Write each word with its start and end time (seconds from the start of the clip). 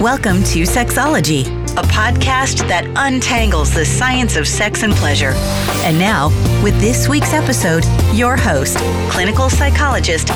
Welcome 0.00 0.44
to 0.44 0.62
Sexology, 0.62 1.44
a 1.76 1.82
podcast 1.82 2.68
that 2.68 2.86
untangles 2.94 3.74
the 3.74 3.84
science 3.84 4.36
of 4.36 4.46
sex 4.46 4.84
and 4.84 4.92
pleasure. 4.92 5.32
And 5.82 5.98
now, 5.98 6.28
with 6.62 6.78
this 6.80 7.08
week's 7.08 7.32
episode, 7.32 7.84
your 8.14 8.36
host, 8.36 8.76
clinical 9.10 9.50
psychologist, 9.50 10.28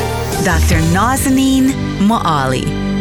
Dr. 0.45 0.81
Nazanin 0.91 1.71
Moali. 2.01 2.92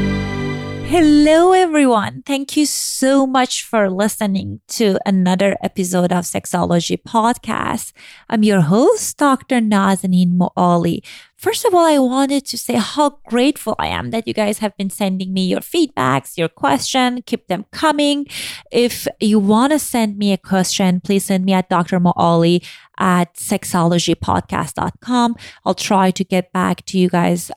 Hello, 0.91 1.53
everyone. 1.53 2.21
Thank 2.25 2.57
you 2.57 2.65
so 2.65 3.25
much 3.25 3.63
for 3.63 3.89
listening 3.89 4.59
to 4.75 4.99
another 5.05 5.55
episode 5.63 6.11
of 6.11 6.25
Sexology 6.25 7.01
Podcast. 7.01 7.93
I'm 8.29 8.43
your 8.43 8.59
host, 8.59 9.15
Dr. 9.15 9.61
Nazanin 9.61 10.35
Moali. 10.35 10.99
First 11.37 11.63
of 11.63 11.73
all, 11.73 11.85
I 11.85 11.97
wanted 11.97 12.45
to 12.47 12.57
say 12.57 12.73
how 12.73 13.19
grateful 13.25 13.77
I 13.79 13.87
am 13.87 14.11
that 14.11 14.27
you 14.27 14.33
guys 14.33 14.57
have 14.57 14.75
been 14.75 14.89
sending 14.89 15.31
me 15.31 15.45
your 15.45 15.61
feedbacks, 15.61 16.37
your 16.37 16.49
question. 16.49 17.21
Keep 17.21 17.47
them 17.47 17.67
coming. 17.71 18.27
If 18.69 19.07
you 19.21 19.39
want 19.39 19.71
to 19.71 19.79
send 19.79 20.17
me 20.17 20.33
a 20.33 20.37
question, 20.37 20.99
please 20.99 21.23
send 21.23 21.45
me 21.45 21.53
at 21.53 21.69
Dr. 21.69 22.01
Moali 22.01 22.67
at 22.99 23.35
sexologypodcast.com. 23.35 25.35
I'll 25.63 25.73
try 25.73 26.11
to 26.11 26.23
get 26.25 26.51
back 26.51 26.83
to 26.87 26.99
you 26.99 27.07
guys 27.07 27.49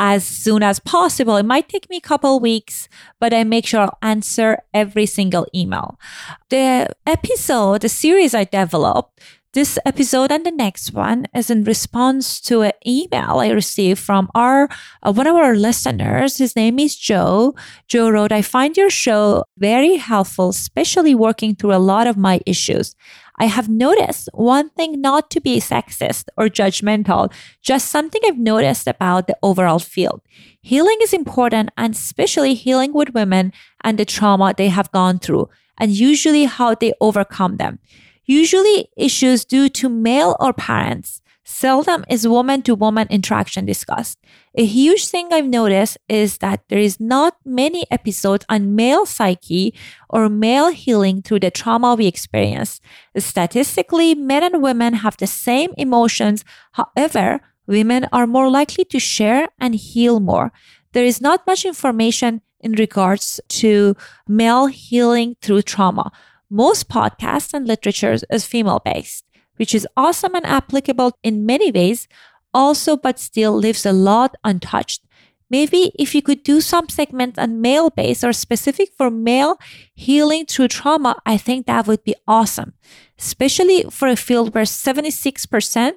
as 0.00 0.24
soon 0.24 0.62
as 0.62 0.80
possible. 0.80 1.36
It 1.36 1.44
might 1.44 1.68
take 1.68 1.88
me 1.90 1.98
a 1.98 2.00
couple 2.00 2.40
weeks, 2.40 2.88
but 3.20 3.34
I 3.34 3.44
make 3.44 3.66
sure 3.66 3.80
I'll 3.80 3.98
answer 4.00 4.58
every 4.72 5.04
single 5.04 5.46
email. 5.54 6.00
The 6.48 6.88
episode, 7.06 7.82
the 7.82 7.90
series 7.90 8.34
I 8.34 8.44
developed, 8.44 9.20
this 9.52 9.78
episode 9.84 10.30
and 10.30 10.46
the 10.46 10.52
next 10.52 10.94
one 10.94 11.26
is 11.34 11.50
in 11.50 11.64
response 11.64 12.40
to 12.42 12.62
an 12.62 12.72
email 12.86 13.40
I 13.40 13.50
received 13.50 13.98
from 13.98 14.30
our 14.32 14.68
uh, 15.02 15.12
one 15.12 15.26
of 15.26 15.34
our 15.34 15.56
listeners. 15.56 16.38
His 16.38 16.54
name 16.54 16.78
is 16.78 16.96
Joe. 16.96 17.54
Joe 17.88 18.08
wrote, 18.10 18.32
"I 18.32 18.42
find 18.42 18.76
your 18.76 18.90
show 18.90 19.44
very 19.58 19.96
helpful, 19.96 20.50
especially 20.50 21.16
working 21.16 21.56
through 21.56 21.74
a 21.74 21.82
lot 21.82 22.06
of 22.06 22.16
my 22.16 22.40
issues. 22.46 22.94
I 23.40 23.46
have 23.46 23.70
noticed 23.70 24.28
one 24.34 24.68
thing 24.68 25.00
not 25.00 25.30
to 25.30 25.40
be 25.40 25.60
sexist 25.60 26.26
or 26.36 26.48
judgmental, 26.48 27.32
just 27.62 27.88
something 27.88 28.20
I've 28.26 28.36
noticed 28.36 28.86
about 28.86 29.28
the 29.28 29.36
overall 29.42 29.78
field. 29.78 30.20
Healing 30.60 30.98
is 31.02 31.14
important 31.14 31.70
and 31.78 31.94
especially 31.94 32.52
healing 32.52 32.92
with 32.92 33.14
women 33.14 33.54
and 33.82 33.98
the 33.98 34.04
trauma 34.04 34.52
they 34.54 34.68
have 34.68 34.92
gone 34.92 35.18
through 35.18 35.48
and 35.78 35.90
usually 35.90 36.44
how 36.44 36.74
they 36.74 36.92
overcome 37.00 37.56
them. 37.56 37.78
Usually 38.26 38.90
issues 38.94 39.46
due 39.46 39.70
to 39.70 39.88
male 39.88 40.36
or 40.38 40.52
parents 40.52 41.22
Seldom 41.50 42.04
is 42.08 42.28
woman 42.28 42.62
to 42.62 42.76
woman 42.76 43.08
interaction 43.10 43.66
discussed. 43.66 44.18
A 44.54 44.64
huge 44.64 45.08
thing 45.08 45.32
I've 45.32 45.48
noticed 45.48 45.98
is 46.08 46.38
that 46.38 46.62
there 46.68 46.78
is 46.78 47.00
not 47.00 47.36
many 47.44 47.84
episodes 47.90 48.46
on 48.48 48.76
male 48.76 49.04
psyche 49.04 49.74
or 50.08 50.28
male 50.28 50.70
healing 50.70 51.22
through 51.22 51.40
the 51.40 51.50
trauma 51.50 51.96
we 51.96 52.06
experience. 52.06 52.80
Statistically, 53.18 54.14
men 54.14 54.44
and 54.44 54.62
women 54.62 54.94
have 54.94 55.16
the 55.16 55.26
same 55.26 55.74
emotions. 55.76 56.44
However, 56.72 57.40
women 57.66 58.06
are 58.12 58.28
more 58.28 58.48
likely 58.48 58.84
to 58.84 59.00
share 59.00 59.48
and 59.58 59.74
heal 59.74 60.20
more. 60.20 60.52
There 60.92 61.04
is 61.04 61.20
not 61.20 61.46
much 61.48 61.64
information 61.64 62.42
in 62.60 62.72
regards 62.72 63.40
to 63.60 63.96
male 64.28 64.66
healing 64.66 65.34
through 65.42 65.62
trauma. 65.62 66.12
Most 66.48 66.88
podcasts 66.88 67.52
and 67.52 67.66
literature 67.66 68.16
is 68.30 68.46
female 68.46 68.80
based 68.84 69.24
which 69.60 69.74
is 69.74 69.86
awesome 69.94 70.34
and 70.34 70.46
applicable 70.46 71.12
in 71.22 71.44
many 71.44 71.70
ways, 71.70 72.08
also, 72.54 72.96
but 72.96 73.18
still 73.18 73.52
leaves 73.52 73.84
a 73.84 73.92
lot 73.92 74.34
untouched. 74.42 75.02
Maybe 75.50 75.92
if 75.98 76.14
you 76.14 76.22
could 76.22 76.42
do 76.42 76.62
some 76.62 76.88
segments 76.88 77.38
on 77.38 77.60
male 77.60 77.90
based 77.90 78.24
or 78.24 78.32
specific 78.32 78.88
for 78.96 79.10
male 79.10 79.58
healing 79.94 80.46
through 80.46 80.68
trauma, 80.68 81.20
I 81.26 81.36
think 81.36 81.66
that 81.66 81.86
would 81.86 82.02
be 82.04 82.14
awesome, 82.26 82.72
especially 83.18 83.84
for 83.90 84.08
a 84.08 84.16
field 84.16 84.54
where 84.54 84.64
76% 84.64 85.92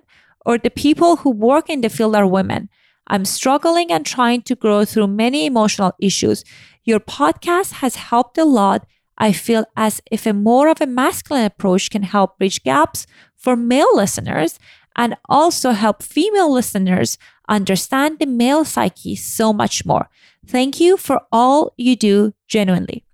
or 0.46 0.58
the 0.58 0.70
people 0.70 1.18
who 1.18 1.30
work 1.30 1.70
in 1.70 1.80
the 1.80 1.90
field 1.90 2.18
are 2.18 2.28
women. 2.28 2.68
I'm 3.08 3.24
struggling 3.24 3.94
and 3.94 4.06
trying 4.06 4.42
to 4.44 4.56
grow 4.56 4.84
through 4.84 5.08
many 5.08 5.46
emotional 5.46 5.94
issues. 6.02 6.44
Your 6.84 7.00
podcast 7.00 7.74
has 7.74 7.96
helped 7.96 8.38
a 8.38 8.44
lot. 8.44 8.86
I 9.24 9.32
feel 9.32 9.64
as 9.78 10.02
if 10.12 10.26
a 10.26 10.34
more 10.34 10.68
of 10.68 10.82
a 10.82 10.86
masculine 10.86 11.46
approach 11.46 11.90
can 11.90 12.04
help 12.04 12.38
bridge 12.38 12.62
gaps 12.62 13.08
for 13.38 13.56
male 13.56 13.96
listeners 13.96 14.60
and 14.98 15.16
also 15.30 15.72
help 15.72 16.04
female 16.04 16.52
listeners 16.52 17.18
understand 17.48 18.20
the 18.20 18.26
male 18.26 18.66
psyche 18.66 19.16
so 19.16 19.54
much 19.54 19.86
more. 19.86 20.10
Thank 20.46 20.82
you 20.82 20.98
for 20.98 21.22
all 21.32 21.72
you 21.78 21.96
do 21.96 22.34
genuinely. 22.50 23.06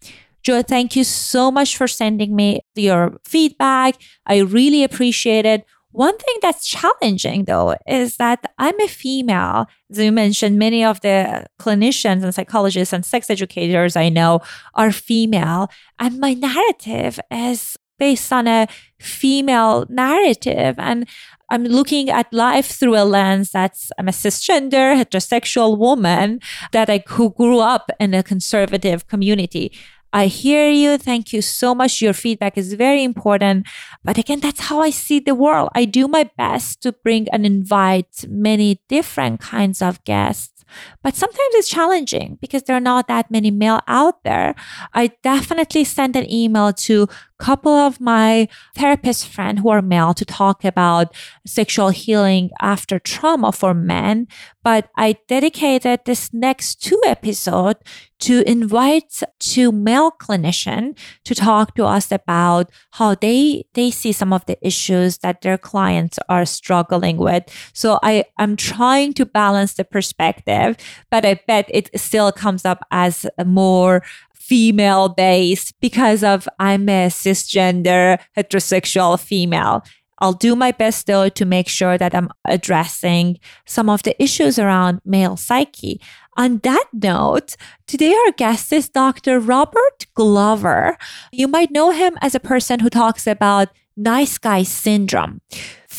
Joe, 0.41 0.63
thank 0.63 0.95
you 0.95 1.03
so 1.03 1.51
much 1.51 1.77
for 1.77 1.87
sending 1.87 2.35
me 2.35 2.61
your 2.73 3.19
feedback. 3.23 4.01
I 4.25 4.39
really 4.39 4.83
appreciate 4.83 5.45
it. 5.45 5.63
One 5.91 6.17
thing 6.17 6.35
that's 6.41 6.67
challenging 6.67 7.45
though 7.45 7.75
is 7.87 8.17
that 8.17 8.51
I'm 8.57 8.79
a 8.79 8.87
female. 8.87 9.65
As 9.89 9.97
you 9.97 10.11
mentioned, 10.11 10.59
many 10.59 10.83
of 10.83 11.01
the 11.01 11.47
clinicians 11.59 12.23
and 12.23 12.33
psychologists 12.33 12.93
and 12.93 13.05
sex 13.05 13.29
educators 13.29 13.95
I 13.95 14.09
know 14.09 14.41
are 14.75 14.91
female, 14.91 15.69
and 15.97 16.19
my 16.19 16.33
narrative 16.33 17.19
is 17.31 17.75
based 17.97 18.31
on 18.31 18.47
a 18.47 18.67
female 18.99 19.85
narrative. 19.89 20.75
And 20.77 21.07
I'm 21.49 21.63
looking 21.63 22.09
at 22.09 22.31
life 22.31 22.67
through 22.67 22.95
a 22.95 23.03
lens 23.03 23.51
that's 23.51 23.91
I'm 23.97 24.07
a 24.07 24.11
cisgender, 24.11 24.95
heterosexual 24.95 25.77
woman 25.77 26.39
that 26.71 26.89
I 26.89 27.03
who 27.07 27.31
grew 27.31 27.59
up 27.59 27.89
in 27.99 28.13
a 28.13 28.23
conservative 28.23 29.07
community. 29.07 29.71
I 30.11 30.27
hear 30.27 30.69
you. 30.69 30.97
Thank 30.97 31.33
you 31.33 31.41
so 31.41 31.75
much. 31.75 32.01
Your 32.01 32.13
feedback 32.13 32.57
is 32.57 32.73
very 32.73 33.03
important. 33.03 33.67
But 34.03 34.17
again, 34.17 34.39
that's 34.39 34.61
how 34.61 34.81
I 34.81 34.89
see 34.89 35.19
the 35.19 35.35
world. 35.35 35.69
I 35.75 35.85
do 35.85 36.07
my 36.07 36.29
best 36.37 36.81
to 36.83 36.91
bring 36.91 37.27
and 37.29 37.45
invite 37.45 38.25
many 38.27 38.81
different 38.87 39.39
kinds 39.39 39.81
of 39.81 40.03
guests 40.03 40.59
but 41.03 41.15
sometimes 41.15 41.53
it's 41.55 41.69
challenging 41.69 42.37
because 42.41 42.63
there 42.63 42.75
are 42.75 42.81
not 42.81 43.07
that 43.07 43.31
many 43.31 43.51
male 43.51 43.81
out 43.87 44.23
there. 44.23 44.55
I 44.93 45.11
definitely 45.23 45.83
sent 45.83 46.15
an 46.15 46.31
email 46.31 46.73
to 46.73 47.07
couple 47.39 47.71
of 47.71 47.99
my 47.99 48.47
therapist 48.75 49.27
friends 49.27 49.61
who 49.61 49.69
are 49.69 49.81
male 49.81 50.13
to 50.13 50.25
talk 50.25 50.65
about 50.65 51.15
sexual 51.47 51.89
healing 51.89 52.49
after 52.61 52.99
trauma 52.99 53.51
for 53.51 53.73
men. 53.73 54.27
But 54.63 54.89
I 54.97 55.15
dedicated 55.27 56.01
this 56.05 56.33
next 56.33 56.83
two 56.83 57.01
episode 57.07 57.77
to 58.19 58.43
invite 58.45 59.23
two 59.39 59.71
male 59.71 60.11
clinician 60.11 60.97
to 61.23 61.33
talk 61.33 61.73
to 61.75 61.85
us 61.85 62.11
about 62.11 62.69
how 62.91 63.15
they 63.15 63.63
they 63.73 63.89
see 63.89 64.11
some 64.11 64.33
of 64.33 64.45
the 64.45 64.57
issues 64.61 65.19
that 65.19 65.41
their 65.41 65.57
clients 65.57 66.19
are 66.27 66.45
struggling 66.45 67.17
with. 67.17 67.43
So 67.73 67.97
I 68.03 68.09
I 68.09 68.25
am 68.43 68.55
trying 68.55 69.13
to 69.13 69.25
balance 69.25 69.73
the 69.75 69.83
perspective, 69.83 70.75
but 71.11 71.25
I 71.25 71.39
bet 71.47 71.69
it 71.69 71.89
still 71.99 72.31
comes 72.31 72.65
up 72.65 72.79
as 72.89 73.25
more 73.45 74.01
female 74.39 75.09
based 75.09 75.73
because 75.79 76.23
of 76.23 76.47
I'm 76.59 76.89
a 76.89 77.07
cisgender 77.07 78.19
heterosexual 78.37 79.19
female. 79.19 79.83
I'll 80.19 80.33
do 80.33 80.55
my 80.55 80.71
best 80.71 81.07
though 81.07 81.29
to 81.29 81.45
make 81.45 81.67
sure 81.67 81.97
that 81.97 82.13
I'm 82.13 82.29
addressing 82.45 83.39
some 83.65 83.89
of 83.89 84.03
the 84.03 84.21
issues 84.21 84.59
around 84.59 85.01
male 85.05 85.37
psyche. 85.37 86.01
On 86.37 86.59
that 86.59 86.85
note, 86.93 87.55
today 87.87 88.13
our 88.13 88.31
guest 88.33 88.71
is 88.71 88.89
Dr. 88.89 89.39
Robert 89.39 90.05
Glover. 90.13 90.97
You 91.31 91.47
might 91.47 91.71
know 91.71 91.91
him 91.91 92.17
as 92.21 92.35
a 92.35 92.39
person 92.39 92.79
who 92.79 92.89
talks 92.89 93.27
about 93.27 93.69
nice 93.97 94.37
guy 94.37 94.63
syndrome. 94.63 95.41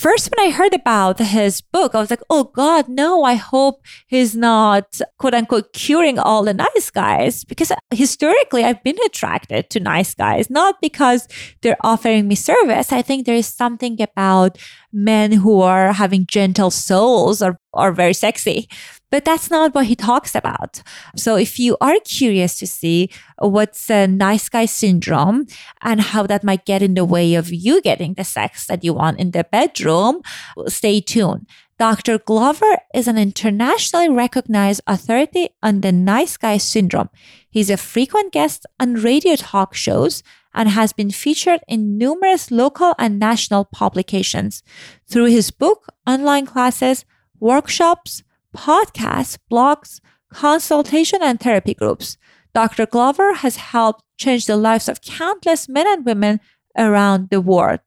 First, 0.00 0.30
when 0.34 0.48
I 0.48 0.50
heard 0.50 0.72
about 0.72 1.18
his 1.18 1.60
book, 1.60 1.94
I 1.94 2.00
was 2.00 2.08
like, 2.08 2.22
oh 2.30 2.44
God, 2.44 2.88
no, 2.88 3.22
I 3.22 3.34
hope 3.34 3.84
he's 4.06 4.34
not 4.34 4.98
quote 5.18 5.34
unquote 5.34 5.74
curing 5.74 6.18
all 6.18 6.42
the 6.42 6.54
nice 6.54 6.88
guys 6.88 7.44
because 7.44 7.70
historically 7.90 8.64
I've 8.64 8.82
been 8.82 8.96
attracted 9.04 9.68
to 9.68 9.78
nice 9.78 10.14
guys, 10.14 10.48
not 10.48 10.80
because 10.80 11.28
they're 11.60 11.76
offering 11.84 12.28
me 12.28 12.34
service. 12.34 12.92
I 12.92 13.02
think 13.02 13.26
there 13.26 13.36
is 13.36 13.46
something 13.46 14.00
about 14.00 14.56
men 14.90 15.32
who 15.32 15.60
are 15.60 15.92
having 15.92 16.24
gentle 16.24 16.70
souls 16.70 17.42
or 17.42 17.58
are 17.74 17.92
very 17.92 18.14
sexy. 18.14 18.70
But 19.10 19.24
that's 19.24 19.50
not 19.50 19.74
what 19.74 19.86
he 19.86 19.96
talks 19.96 20.34
about. 20.34 20.82
So 21.16 21.36
if 21.36 21.58
you 21.58 21.76
are 21.80 21.98
curious 22.04 22.58
to 22.60 22.66
see 22.66 23.10
what's 23.38 23.90
a 23.90 24.06
nice 24.06 24.48
guy 24.48 24.66
syndrome 24.66 25.46
and 25.82 26.00
how 26.00 26.26
that 26.26 26.44
might 26.44 26.64
get 26.64 26.82
in 26.82 26.94
the 26.94 27.04
way 27.04 27.34
of 27.34 27.52
you 27.52 27.82
getting 27.82 28.14
the 28.14 28.24
sex 28.24 28.66
that 28.66 28.84
you 28.84 28.94
want 28.94 29.18
in 29.18 29.32
the 29.32 29.44
bedroom, 29.44 30.22
stay 30.68 31.00
tuned. 31.00 31.46
Dr. 31.78 32.18
Glover 32.18 32.76
is 32.92 33.08
an 33.08 33.16
internationally 33.16 34.10
recognized 34.10 34.82
authority 34.86 35.48
on 35.62 35.80
the 35.80 35.90
nice 35.90 36.36
guy 36.36 36.58
syndrome. 36.58 37.08
He's 37.48 37.70
a 37.70 37.78
frequent 37.78 38.32
guest 38.32 38.66
on 38.78 38.94
radio 38.94 39.34
talk 39.34 39.74
shows 39.74 40.22
and 40.52 40.68
has 40.68 40.92
been 40.92 41.10
featured 41.10 41.60
in 41.66 41.96
numerous 41.96 42.50
local 42.50 42.94
and 42.98 43.18
national 43.18 43.64
publications. 43.64 44.62
Through 45.08 45.26
his 45.26 45.50
book, 45.50 45.86
online 46.06 46.44
classes, 46.44 47.06
workshops, 47.38 48.22
podcasts, 48.56 49.38
blogs, 49.50 50.00
consultation, 50.32 51.20
and 51.22 51.40
therapy 51.40 51.74
groups. 51.74 52.16
Dr. 52.54 52.86
Glover 52.86 53.34
has 53.34 53.56
helped 53.56 54.04
change 54.16 54.46
the 54.46 54.56
lives 54.56 54.88
of 54.88 55.00
countless 55.02 55.68
men 55.68 55.86
and 55.86 56.04
women 56.04 56.40
around 56.76 57.30
the 57.30 57.40
world. 57.40 57.80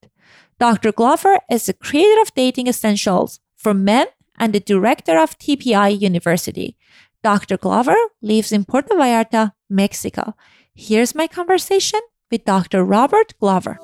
Dr. 0.60 0.92
Glover 0.92 1.40
is 1.52 1.66
the 1.66 1.74
creator 1.74 2.22
of 2.22 2.34
Dating 2.34 2.68
Essentials 2.68 3.40
for 3.56 3.74
Men 3.74 4.08
and 4.38 4.54
the 4.54 4.60
director 4.60 5.18
of 5.18 5.38
TPI 5.38 6.00
University. 6.00 6.78
Dr. 7.24 7.58
Glover 7.58 7.96
lives 8.22 8.52
in 8.52 8.66
Puerto 8.66 8.96
Vallarta, 8.96 9.54
Mexico. 9.70 10.36
Here's 10.74 11.16
my 11.16 11.28
conversation 11.28 12.00
with 12.32 12.46
Dr. 12.46 12.84
Robert 12.84 13.34
Glover. 13.40 13.78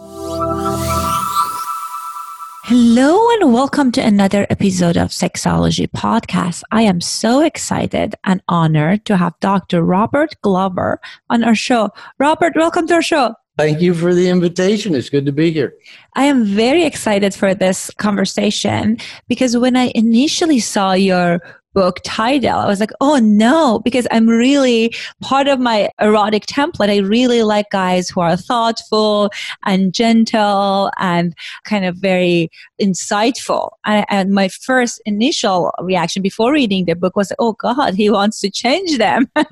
Hello 2.70 3.28
and 3.32 3.52
welcome 3.52 3.92
to 3.94 4.00
another 4.00 4.46
episode 4.52 4.96
of 4.96 5.10
Sexology 5.10 5.88
Podcast. 5.88 6.62
I 6.70 6.84
am 6.84 7.02
so 7.02 7.42
excited 7.42 8.14
and 8.26 8.44
honored 8.48 9.06
to 9.06 9.18
have 9.18 9.34
Dr. 9.40 9.82
Robert 9.82 10.36
Glover 10.44 11.02
on 11.32 11.44
our 11.44 11.56
show. 11.56 11.90
Robert, 12.20 12.54
welcome 12.56 12.86
to 12.86 12.94
our 12.94 13.02
show. 13.02 13.34
Thank 13.58 13.82
you 13.82 13.96
for 13.96 14.14
the 14.14 14.30
invitation. 14.30 14.94
It's 14.94 15.10
good 15.10 15.26
to 15.26 15.32
be 15.32 15.50
here. 15.52 15.74
I 16.16 16.26
am 16.26 16.46
very 16.46 16.86
excited 16.86 17.34
for 17.34 17.56
this 17.56 17.90
conversation 17.98 19.00
because 19.28 19.58
when 19.58 19.76
I 19.76 19.92
initially 19.96 20.60
saw 20.60 20.94
your 20.94 21.42
book 21.80 22.02
title. 22.04 22.60
I 22.60 22.68
was 22.68 22.82
like, 22.82 22.92
oh 23.00 23.20
no, 23.20 23.80
because 23.86 24.06
I'm 24.12 24.28
really 24.28 24.94
part 25.22 25.48
of 25.48 25.62
my 25.62 25.90
erotic 26.02 26.46
template. 26.46 26.90
I 26.90 26.98
really 26.98 27.42
like 27.42 27.68
guys 27.72 28.10
who 28.10 28.20
are 28.20 28.36
thoughtful 28.36 29.30
and 29.64 29.94
gentle 29.94 30.92
and 30.98 31.34
kind 31.64 31.86
of 31.86 31.96
very 31.96 32.50
insightful. 32.82 33.70
And, 33.86 34.06
and 34.10 34.34
my 34.34 34.50
first 34.50 35.02
initial 35.06 35.72
reaction 35.82 36.22
before 36.22 36.52
reading 36.52 36.84
the 36.84 36.96
book 36.96 37.16
was, 37.16 37.32
oh 37.40 37.54
God, 37.54 37.94
he 37.94 38.10
wants 38.10 38.42
to 38.42 38.50
change 38.50 38.98
them. 38.98 39.32
and 39.36 39.48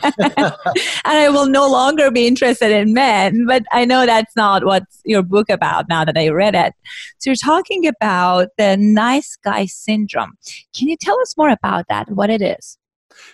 I 1.06 1.30
will 1.30 1.48
no 1.48 1.66
longer 1.72 2.12
be 2.12 2.28
interested 2.28 2.72
in 2.72 2.94
men. 2.94 3.46
But 3.46 3.64
I 3.72 3.86
know 3.86 4.06
that's 4.06 4.36
not 4.36 4.66
what 4.66 4.84
your 5.06 5.24
book 5.24 5.50
about 5.50 5.88
now 5.88 6.04
that 6.04 6.18
I 6.18 6.28
read 6.28 6.56
it. 6.56 6.74
So 7.20 7.30
you're 7.30 7.36
talking 7.36 7.88
about 7.88 8.50
the 8.58 8.76
nice 8.76 9.38
guy 9.42 9.66
syndrome. 9.66 10.38
Can 10.78 10.90
you 10.90 10.98
tell 10.98 11.18
us 11.22 11.38
more 11.38 11.50
about 11.50 11.86
that? 11.88 12.17
What 12.18 12.30
it 12.30 12.42
is. 12.42 12.78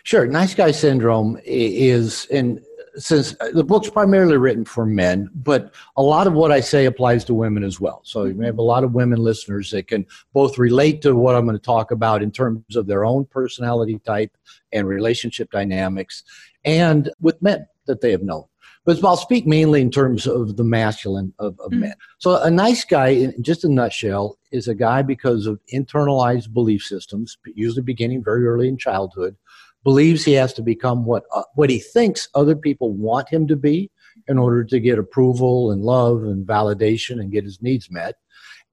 Sure. 0.04 0.26
Nice 0.28 0.54
guy 0.54 0.72
syndrome 0.72 1.40
is, 1.44 2.26
and 2.32 2.62
since 2.96 3.36
uh, 3.42 3.50
the 3.54 3.64
book's 3.64 3.90
primarily 3.90 4.38
written 4.38 4.66
for 4.66 4.86
men, 4.86 5.30
but 5.34 5.74
a 5.98 6.02
lot 6.02 6.28
of 6.28 6.34
what 6.34 6.52
I 6.52 6.60
say 6.60 6.86
applies 6.86 7.26
to 7.26 7.34
women 7.34 7.64
as 7.64 7.80
well. 7.80 8.02
So 8.04 8.26
you 8.26 8.36
may 8.36 8.46
have 8.46 8.60
a 8.60 8.62
lot 8.62 8.84
of 8.84 8.94
women 8.94 9.20
listeners 9.20 9.72
that 9.72 9.88
can 9.88 10.06
both 10.34 10.58
relate 10.58 11.02
to 11.02 11.16
what 11.16 11.36
I'm 11.36 11.46
going 11.46 11.58
to 11.58 11.62
talk 11.62 11.92
about 11.92 12.22
in 12.22 12.32
terms 12.32 12.76
of 12.76 12.86
their 12.86 13.04
own 13.04 13.26
personality 13.26 14.00
type 14.06 14.32
and 14.72 14.88
relationship 14.88 15.50
dynamics, 15.52 16.24
and 16.64 17.12
with 17.20 17.42
men 17.42 17.66
that 17.88 18.02
they 18.02 18.12
have 18.12 18.24
known. 18.24 18.46
But 18.86 19.04
I'll 19.04 19.16
speak 19.16 19.48
mainly 19.48 19.82
in 19.82 19.92
terms 19.92 20.28
of 20.28 20.58
the 20.58 20.64
masculine 20.64 21.34
of, 21.40 21.58
of 21.60 21.72
mm. 21.72 21.80
men. 21.80 21.94
So 22.18 22.42
a 22.42 22.52
nice 22.52 22.84
guy, 22.84 23.10
in 23.10 23.42
just 23.42 23.64
a 23.64 23.70
nutshell, 23.70 24.38
is 24.52 24.68
a 24.68 24.76
guy 24.76 25.02
because 25.02 25.46
of 25.46 25.60
internalized 25.74 26.54
belief 26.54 26.84
systems, 26.84 27.38
usually 27.56 27.82
beginning 27.82 28.24
very 28.24 28.46
early 28.46 28.68
in 28.68 28.78
childhood, 28.78 29.38
believes 29.84 30.24
he 30.24 30.34
has 30.34 30.54
to 30.54 30.62
become 30.62 31.06
what 31.06 31.24
uh, 31.34 31.44
what 31.56 31.70
he 31.70 31.80
thinks 31.80 32.30
other 32.36 32.56
people 32.56 32.92
want 32.92 33.30
him 33.30 33.48
to 33.48 33.56
be 33.56 33.90
in 34.28 34.38
order 34.38 34.64
to 34.64 34.80
get 34.80 35.00
approval 35.00 35.72
and 35.72 35.82
love 35.82 36.24
and 36.24 36.46
validation 36.46 37.20
and 37.20 37.32
get 37.32 37.44
his 37.44 37.62
needs 37.62 37.90
met, 37.90 38.16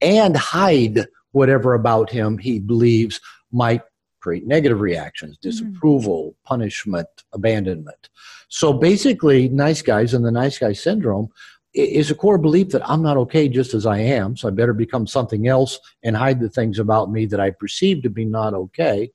and 0.01 0.37
hide 0.37 1.07
whatever 1.33 1.75
about 1.75 2.11
him 2.11 2.39
he 2.39 2.59
believes 2.59 3.21
might 3.53 3.83
create 4.21 4.47
negative 4.47 4.81
reactions, 4.81 5.37
mm-hmm. 5.37 5.49
disapproval, 5.49 6.31
mm-hmm. 6.31 6.49
punishment, 6.49 7.09
abandonment. 7.33 8.09
So 8.49 8.73
basically, 8.73 9.49
nice 9.49 9.83
guys 9.83 10.15
and 10.15 10.25
the 10.25 10.31
nice 10.31 10.59
guy 10.59 10.73
syndrome 10.73 11.29
is 11.73 12.11
a 12.11 12.15
core 12.17 12.39
belief 12.39 12.71
that 12.71 12.89
I'm 12.89 13.03
not 13.03 13.17
okay 13.17 13.49
just 13.49 13.75
as 13.75 13.87
I 13.87 13.99
am, 13.99 14.37
so 14.37 14.49
I 14.49 14.51
better 14.51 14.73
become 14.73 15.07
something 15.07 15.47
else 15.47 15.79
and 16.03 16.17
hide 16.17 16.41
the 16.41 16.49
things 16.49 16.79
about 16.79 17.13
me 17.13 17.27
that 17.27 17.41
I 17.41 17.51
perceive 17.51 18.03
to 18.03 18.11
be 18.11 18.25
not 18.25 18.55
okay. 18.55 19.11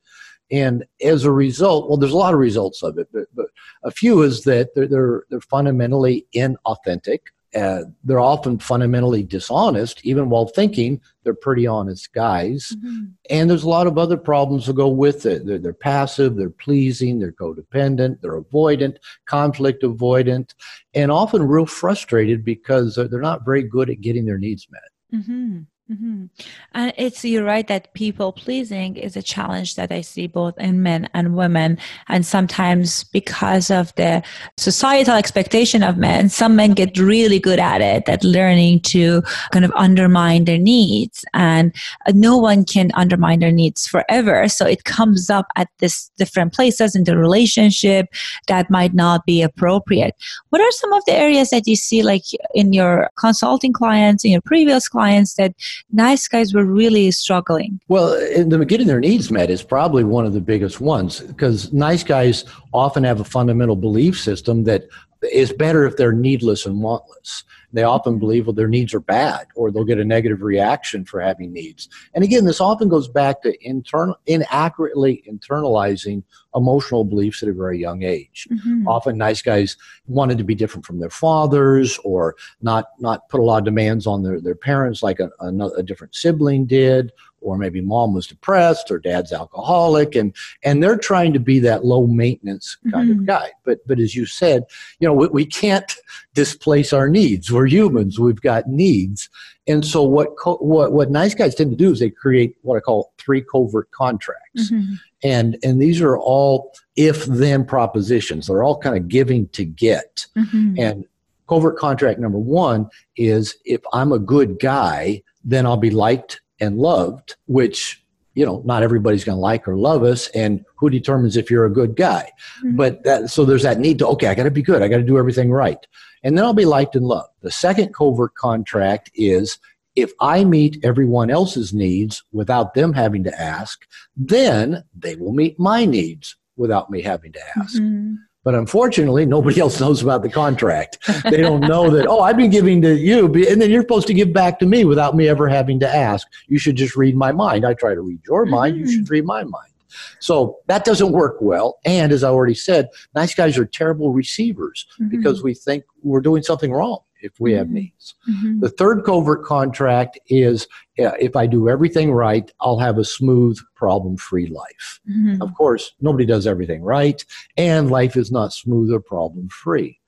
And 0.52 0.86
as 1.04 1.26
a 1.26 1.32
result, 1.32 1.90
well, 1.90 1.98
there's 1.98 2.14
a 2.14 2.18
lot 2.18 2.34
of 2.34 2.40
results 2.40 2.84
of 2.84 2.98
it, 2.98 3.08
but, 3.12 3.26
but 3.34 3.48
a 3.84 3.92
few 3.92 4.22
is 4.22 4.44
that 4.44 4.74
they're, 4.76 4.88
they're, 4.88 5.24
they're 5.30 5.42
fundamentally 5.42 6.28
inauthentic. 6.36 7.20
Uh, 7.56 7.84
they're 8.04 8.20
often 8.20 8.60
fundamentally 8.60 9.24
dishonest, 9.24 10.06
even 10.06 10.30
while 10.30 10.48
thinking 10.48 11.00
they're 11.24 11.34
pretty 11.34 11.66
honest 11.66 12.12
guys. 12.14 12.74
Mm-hmm. 12.76 13.06
And 13.30 13.50
there's 13.50 13.64
a 13.64 13.70
lot 13.70 13.88
of 13.88 13.98
other 13.98 14.18
problems 14.18 14.66
that 14.66 14.76
go 14.76 14.90
with 14.90 15.26
it. 15.26 15.46
They're, 15.46 15.58
they're 15.58 15.74
passive, 15.74 16.36
they're 16.36 16.50
pleasing, 16.50 17.20
they're 17.20 17.32
codependent, 17.32 18.20
they're 18.20 18.42
avoidant, 18.42 18.98
conflict 19.26 19.84
avoidant, 19.84 20.54
and 20.94 21.12
often 21.12 21.44
real 21.44 21.66
frustrated 21.66 22.44
because 22.44 22.96
they're 22.96 23.22
not 23.22 23.46
very 23.46 23.64
good 23.64 23.90
at 23.90 24.02
getting 24.02 24.26
their 24.26 24.38
needs 24.38 24.68
met. 24.70 25.22
Mm-hmm. 25.22 25.62
Mm-hmm. 25.92 26.26
And 26.74 26.94
it's 26.98 27.24
you're 27.24 27.44
right 27.44 27.68
that 27.68 27.94
people 27.94 28.34
pleasing 28.34 28.96
is 28.96 29.16
a 29.16 29.22
challenge 29.22 29.76
that 29.76 29.92
I 29.92 30.02
see 30.02 30.26
both 30.26 30.58
in 30.58 30.82
men 30.82 31.08
and 31.14 31.36
women. 31.36 31.78
And 32.08 32.26
sometimes 32.26 33.04
because 33.04 33.70
of 33.70 33.94
the 33.94 34.24
societal 34.58 35.14
expectation 35.14 35.84
of 35.84 35.96
men, 35.98 36.30
some 36.30 36.56
men 36.56 36.72
get 36.72 36.98
really 36.98 37.40
good 37.40 37.60
at 37.60 37.82
it, 37.82 38.10
at 38.10 38.24
learning 38.24 38.80
to 38.82 39.22
kind 39.52 39.64
of 39.64 39.72
undermine 39.76 40.46
their 40.46 40.58
needs. 40.58 41.24
And 41.36 41.72
no 42.14 42.36
one 42.36 42.66
can 42.66 42.90
undermine 42.96 43.42
their 43.42 43.52
needs 43.52 43.86
forever. 43.86 44.50
So 44.50 44.66
it 44.66 44.86
comes 44.86 45.30
up 45.30 45.46
at 45.56 45.70
this 45.78 46.10
different 46.18 46.54
places 46.54 46.96
in 46.96 47.04
the 47.04 47.16
relationship 47.16 48.08
that 48.48 48.72
might 48.72 48.96
not 48.96 49.24
be 49.28 49.44
appropriate. 49.44 50.16
What 50.50 50.62
are 50.62 50.72
some 50.72 50.94
of 50.94 51.06
the 51.06 51.14
areas 51.14 51.52
that 51.52 51.68
you 51.68 51.76
see 51.76 52.02
like 52.02 52.24
in 52.56 52.74
your 52.74 53.12
consulting 53.20 53.72
clients, 53.72 54.26
in 54.26 54.32
your 54.32 54.42
previous 54.42 54.90
clients 54.90 55.36
that 55.36 55.54
nice 55.92 56.28
guys 56.28 56.54
were 56.54 56.66
really 56.66 57.12
struggling. 57.12 57.80
Well, 57.88 58.14
in 58.14 58.50
the 58.50 58.66
getting 58.66 58.88
their 58.88 59.00
needs 59.00 59.32
met 59.32 59.50
is 59.50 59.64
probably 59.64 60.04
one 60.04 60.26
of 60.26 60.34
the 60.34 60.42
biggest 60.42 60.82
ones 60.82 61.20
because 61.20 61.72
nice 61.74 62.04
guys 62.04 62.46
often 62.74 63.04
have 63.04 63.20
a 63.20 63.24
fundamental 63.24 63.76
belief 63.76 64.20
system 64.20 64.64
that 64.66 64.88
is 65.32 65.54
better 65.54 65.86
if 65.86 65.98
they're 65.98 66.12
needless 66.12 66.66
and 66.66 66.78
wantless. 66.78 67.44
They 67.74 67.84
often 67.84 68.20
believe 68.20 68.48
well 68.48 68.54
their 68.54 68.70
needs 68.70 68.94
are 68.94 69.02
bad 69.02 69.48
or 69.56 69.70
they'll 69.70 69.84
get 69.84 70.00
a 70.00 70.06
negative 70.06 70.42
reaction 70.42 71.04
for 71.04 71.20
having 71.20 71.52
needs. 71.52 71.90
And 72.14 72.24
again, 72.24 72.46
this 72.46 72.62
often 72.62 72.88
goes 72.88 73.10
back 73.10 73.42
to 73.42 73.54
internal 73.68 74.16
inaccurately 74.26 75.24
internalizing 75.30 76.24
emotional 76.56 77.04
beliefs 77.04 77.44
at 77.44 77.50
a 77.50 77.54
very 77.54 77.78
young 77.80 78.04
age. 78.04 78.48
Mm-hmm. 78.50 78.88
Often 78.88 79.18
nice 79.18 79.42
guys 79.42 79.76
wanted 80.08 80.38
to 80.38 80.46
be 80.46 80.56
different 80.56 80.86
from 80.86 81.00
their 81.00 81.10
fathers 81.10 82.00
or 82.06 82.36
not 82.62 82.86
not 83.00 83.28
put 83.28 83.42
a 83.42 83.44
lot 83.44 83.58
of 83.58 83.66
demands 83.66 84.08
on 84.08 84.24
their, 84.24 84.40
their 84.40 84.56
parents 84.56 85.04
like 85.04 85.20
a, 85.20 85.30
a, 85.42 85.48
a 85.78 85.84
different 85.84 86.16
sibling 86.16 86.66
did 86.66 87.12
or 87.46 87.58
maybe 87.58 87.80
mom 87.80 88.14
was 88.14 88.28
depressed 88.28 88.90
or 88.90 88.98
dad's 88.98 89.32
alcoholic 89.32 90.16
and 90.16 90.36
and 90.64 90.84
they're 90.84 90.98
trying 90.98 91.32
to 91.32 91.40
be 91.40 91.60
that 91.60 91.86
low 91.86 92.08
maintenance 92.08 92.78
kind 92.92 93.10
mm-hmm. 93.10 93.20
of 93.22 93.26
guy. 93.26 93.52
But 93.64 93.86
but 93.88 94.00
as 94.00 94.16
you 94.16 94.26
said 94.26 94.66
you 95.00 95.08
know 95.08 95.14
we, 95.14 95.28
we 95.28 95.46
can't 95.46 95.96
displace 96.34 96.92
our 96.92 97.08
needs. 97.08 97.52
We're 97.52 97.68
humans. 97.68 98.20
We've 98.20 98.42
got 98.42 98.68
needs. 98.68 99.30
And 99.68 99.86
so 99.86 100.04
what 100.04 100.36
co- 100.38 100.58
what 100.58 100.92
what 100.92 101.12
nice 101.12 101.34
guys 101.34 101.56
tend 101.56 101.72
to 101.72 101.78
do 101.78 101.92
is 101.92 102.00
they 102.00 102.10
create 102.10 102.56
what 102.62 102.78
i 102.78 102.80
call 102.80 103.14
three 103.18 103.42
covert 103.42 103.92
contracts. 103.92 104.72
Mm-hmm. 104.72 104.94
and 105.24 105.58
and 105.64 105.82
these 105.82 106.02
are 106.02 106.18
all 106.18 106.74
if 106.96 107.26
then 107.26 107.66
propositions. 107.66 108.48
They're 108.48 108.64
all 108.64 108.80
kind 108.80 108.98
of 108.98 109.08
giving 109.08 109.48
to 109.50 109.66
get. 109.66 110.26
Mm-hmm. 110.36 110.80
and 110.80 111.06
covert 111.48 111.78
contract 111.78 112.20
number 112.20 112.40
one 112.40 112.90
is 113.18 113.56
if 113.66 113.82
i'm 113.94 114.12
a 114.12 114.20
good 114.20 114.60
guy 114.60 115.22
then 115.44 115.66
i'll 115.66 115.78
be 115.78 115.92
liked 115.92 116.42
and 116.60 116.78
loved, 116.78 117.36
which 117.48 118.06
you 118.36 118.46
know 118.46 118.62
not 118.66 118.84
everybody's 118.84 119.24
going 119.24 119.38
to 119.38 119.42
like 119.42 119.68
or 119.68 119.76
love 119.76 120.04
us 120.04 120.28
and 120.30 120.64
who 120.76 120.90
determines 120.90 121.36
if 121.36 121.50
you're 121.50 121.66
a 121.66 121.74
good 121.74 121.96
guy 121.96 122.30
mm-hmm. 122.60 122.76
but 122.76 123.04
that 123.04 123.30
so 123.30 123.44
there's 123.44 123.64
that 123.64 123.80
need 123.80 123.98
to 123.98 124.06
okay 124.08 124.28
i 124.28 124.36
got 124.36 124.44
to 124.44 124.52
be 124.52 124.62
good 124.62 124.82
i 124.84 124.88
got 124.88 124.98
to 124.98 125.04
do 125.04 125.18
everything 125.18 125.52
right 125.52 125.88
and 126.24 126.38
then 126.38 126.46
i'll 126.46 126.54
be 126.54 126.66
liked 126.66 126.96
and 126.96 127.06
loved 127.06 127.32
the 127.42 127.52
second 127.52 127.94
covert 127.96 128.36
contract 128.36 129.10
is 129.16 129.58
if 129.96 130.12
i 130.20 130.44
meet 130.44 130.78
everyone 130.84 131.32
else's 131.32 131.74
needs 131.74 132.24
without 132.32 132.74
them 132.74 132.94
having 132.94 133.24
to 133.24 133.42
ask 133.42 133.88
then 134.16 134.84
they 134.94 135.16
will 135.16 135.34
meet 135.34 135.58
my 135.58 135.86
needs 135.86 136.36
without 136.58 136.90
me 136.90 137.02
having 137.02 137.32
to 137.32 137.42
ask 137.58 137.80
mm-hmm. 137.80 138.16
But 138.46 138.56
unfortunately, 138.56 139.26
nobody 139.26 139.60
else 139.66 139.82
knows 139.82 140.02
about 140.02 140.22
the 140.22 140.30
contract. 140.30 141.00
They 141.24 141.42
don't 141.42 141.62
know 141.62 141.90
that, 141.90 142.08
oh, 142.08 142.22
I've 142.22 142.38
been 142.38 142.52
giving 142.52 142.82
to 142.84 142.96
you, 142.96 143.26
and 143.26 143.62
then 143.62 143.70
you're 143.70 143.82
supposed 143.82 144.08
to 144.08 144.14
give 144.14 144.32
back 144.32 144.60
to 144.60 144.66
me 144.66 144.86
without 144.86 145.18
me 145.18 145.28
ever 145.28 145.50
having 145.50 145.82
to 145.82 145.94
ask. 145.94 146.26
You 146.48 146.58
should 146.58 146.78
just 146.78 146.96
read 146.96 147.18
my 147.18 147.34
mind. 147.34 147.66
I 147.66 147.74
try 147.74 147.94
to 147.94 148.02
read 148.02 148.22
your 148.26 148.46
mind. 148.46 148.78
You 148.78 148.90
should 148.90 149.10
read 149.10 149.26
my 149.26 149.44
mind. 149.44 149.72
So 150.20 150.60
that 150.68 150.86
doesn't 150.86 151.12
work 151.12 151.38
well. 151.42 151.80
And 151.86 152.12
as 152.12 152.24
I 152.24 152.30
already 152.30 152.54
said, 152.54 152.90
nice 153.16 153.34
guys 153.34 153.58
are 153.58 153.66
terrible 153.66 154.14
receivers 154.14 154.86
mm-hmm. 155.00 155.10
because 155.10 155.42
we 155.42 155.54
think 155.54 155.84
we're 156.04 156.22
doing 156.22 156.44
something 156.44 156.72
wrong 156.72 157.00
if 157.26 157.40
we 157.40 157.52
have 157.54 157.68
Mhm. 157.68 157.72
needs. 157.72 158.16
Mhm. 158.30 158.62
The 158.62 158.70
third 158.70 159.04
covert 159.04 159.44
contract 159.44 160.20
is 160.30 160.68
uh, 161.00 161.12
if 161.20 161.36
I 161.36 161.46
do 161.48 161.68
everything 161.68 162.14
right, 162.14 162.50
I'll 162.62 162.80
have 162.80 162.98
a 162.98 163.04
smooth, 163.04 163.58
problem 163.76 164.16
free 164.16 164.48
life. 164.48 165.02
Mhm. 165.10 165.42
Of 165.42 165.54
course, 165.56 165.92
nobody 166.00 166.26
does 166.26 166.48
everything 166.48 166.82
right, 166.82 167.24
and 167.58 167.92
life 167.92 168.16
is 168.16 168.32
not 168.32 168.54
smooth 168.54 168.92
or 168.92 169.02
problem 169.02 169.50
free. 169.50 170.00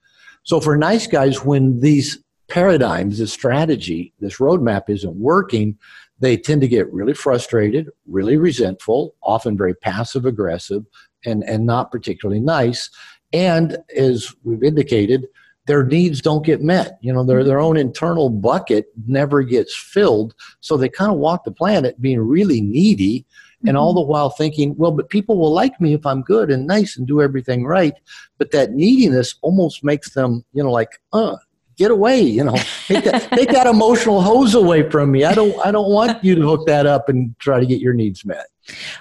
So, 0.44 0.62
for 0.62 0.78
nice 0.78 1.08
guys, 1.08 1.44
when 1.44 1.82
these 1.82 2.24
paradigms, 2.48 3.18
this 3.20 3.34
strategy, 3.34 4.14
this 4.22 4.38
roadmap 4.38 4.84
isn't 4.88 5.16
working, 5.18 5.78
they 6.20 6.38
tend 6.38 6.62
to 6.62 6.68
get 6.68 6.92
really 6.94 7.14
frustrated, 7.14 7.90
really 8.08 8.38
resentful, 8.38 9.16
often 9.22 9.58
very 9.58 9.74
passive 9.74 10.26
aggressive, 10.26 10.84
and, 11.26 11.44
and 11.44 11.66
not 11.66 11.92
particularly 11.92 12.40
nice. 12.40 12.90
And 13.34 13.78
as 13.96 14.34
we've 14.44 14.64
indicated, 14.64 15.28
their 15.68 15.84
needs 15.84 16.22
don't 16.22 16.46
get 16.46 16.62
met. 16.62 16.98
You 17.02 17.14
know, 17.14 17.24
their, 17.24 17.44
their 17.44 17.60
own 17.60 17.78
internal 17.78 18.30
bucket 18.30 18.88
never 19.06 19.44
gets 19.44 19.76
filled. 19.76 20.34
So 20.62 20.78
they 20.78 20.90
kind 20.90 21.12
of 21.12 21.18
walk 21.18 21.44
the 21.44 21.52
planet 21.52 22.02
being 22.02 22.20
really 22.20 22.62
needy 22.62 23.26
and 23.66 23.76
all 23.76 23.94
the 23.94 24.02
while 24.02 24.30
thinking, 24.30 24.76
well, 24.78 24.92
but 24.92 25.10
people 25.10 25.38
will 25.38 25.52
like 25.52 25.80
me 25.82 25.94
if 25.94 26.06
I'm 26.06 26.22
good 26.22 26.50
and 26.50 26.68
nice 26.68 26.96
and 26.96 27.08
do 27.08 27.22
everything 27.22 27.66
right. 27.66 27.94
But 28.38 28.52
that 28.52 28.72
neediness 28.72 29.36
almost 29.42 29.84
makes 29.84 30.12
them, 30.12 30.46
you 30.54 30.64
know, 30.64 30.72
like, 30.72 31.02
uh, 31.12 31.38
get 31.76 31.92
away, 31.92 32.22
you 32.22 32.44
know, 32.44 32.56
take 32.88 33.04
that, 33.04 33.30
take 33.32 33.50
that 33.50 33.68
emotional 33.68 34.22
hose 34.22 34.56
away 34.56 34.90
from 34.90 35.12
me. 35.12 35.26
I 35.26 35.34
don't, 35.34 35.60
I 35.66 35.72
don't 35.72 35.92
want 35.92 36.24
you 36.24 36.36
to 36.36 36.42
hook 36.42 36.66
that 36.68 36.86
up 36.86 37.10
and 37.10 37.38
try 37.40 37.60
to 37.60 37.66
get 37.66 37.82
your 37.82 37.94
needs 37.94 38.26
met. 38.26 38.46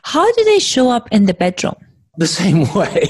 How 0.03 0.31
do 0.33 0.45
they 0.45 0.59
show 0.59 0.91
up 0.91 1.09
in 1.13 1.27
the 1.27 1.35
bedroom? 1.35 1.77
The 2.17 2.27
same 2.27 2.73
way. 2.73 3.07